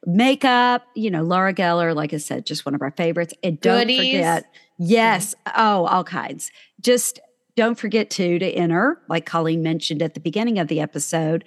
[0.06, 3.34] Makeup, you know, Laura Geller, like I said, just one of our favorites.
[3.42, 3.98] And don't Goodies.
[3.98, 4.44] forget,
[4.78, 6.50] yes, oh, all kinds.
[6.80, 7.20] Just
[7.54, 11.44] don't forget to to enter, like Colleen mentioned at the beginning of the episode,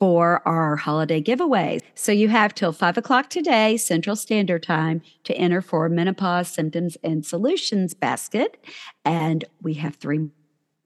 [0.00, 1.78] for our holiday giveaway.
[1.94, 6.96] So you have till five o'clock today, Central Standard Time, to enter for menopause symptoms
[7.04, 8.64] and solutions basket.
[9.04, 10.30] And we have three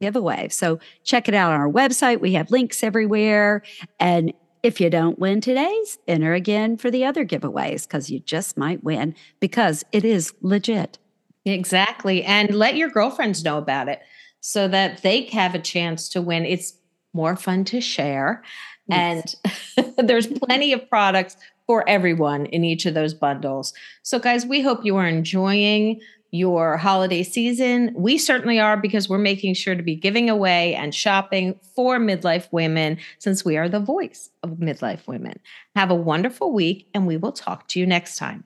[0.05, 0.53] giveaways.
[0.53, 2.21] So check it out on our website.
[2.21, 3.63] We have links everywhere.
[3.99, 4.33] And
[4.63, 8.83] if you don't win today's, enter again for the other giveaways because you just might
[8.83, 10.99] win because it is legit.
[11.45, 12.25] Exactly.
[12.25, 14.01] And let your girlfriends know about it
[14.41, 16.47] so that they have a chance to win.
[16.47, 16.75] It's
[17.13, 18.43] more fun to share.
[18.89, 19.37] Yes.
[19.77, 21.37] And there's plenty of products
[21.67, 23.73] for everyone in each of those bundles.
[24.03, 26.01] So, guys, we hope you are enjoying
[26.35, 27.93] your holiday season.
[27.95, 32.49] We certainly are because we're making sure to be giving away and shopping for midlife
[32.51, 35.39] women since we are the voice of midlife women.
[35.77, 38.43] Have a wonderful week, and we will talk to you next time.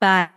[0.00, 0.30] Bye.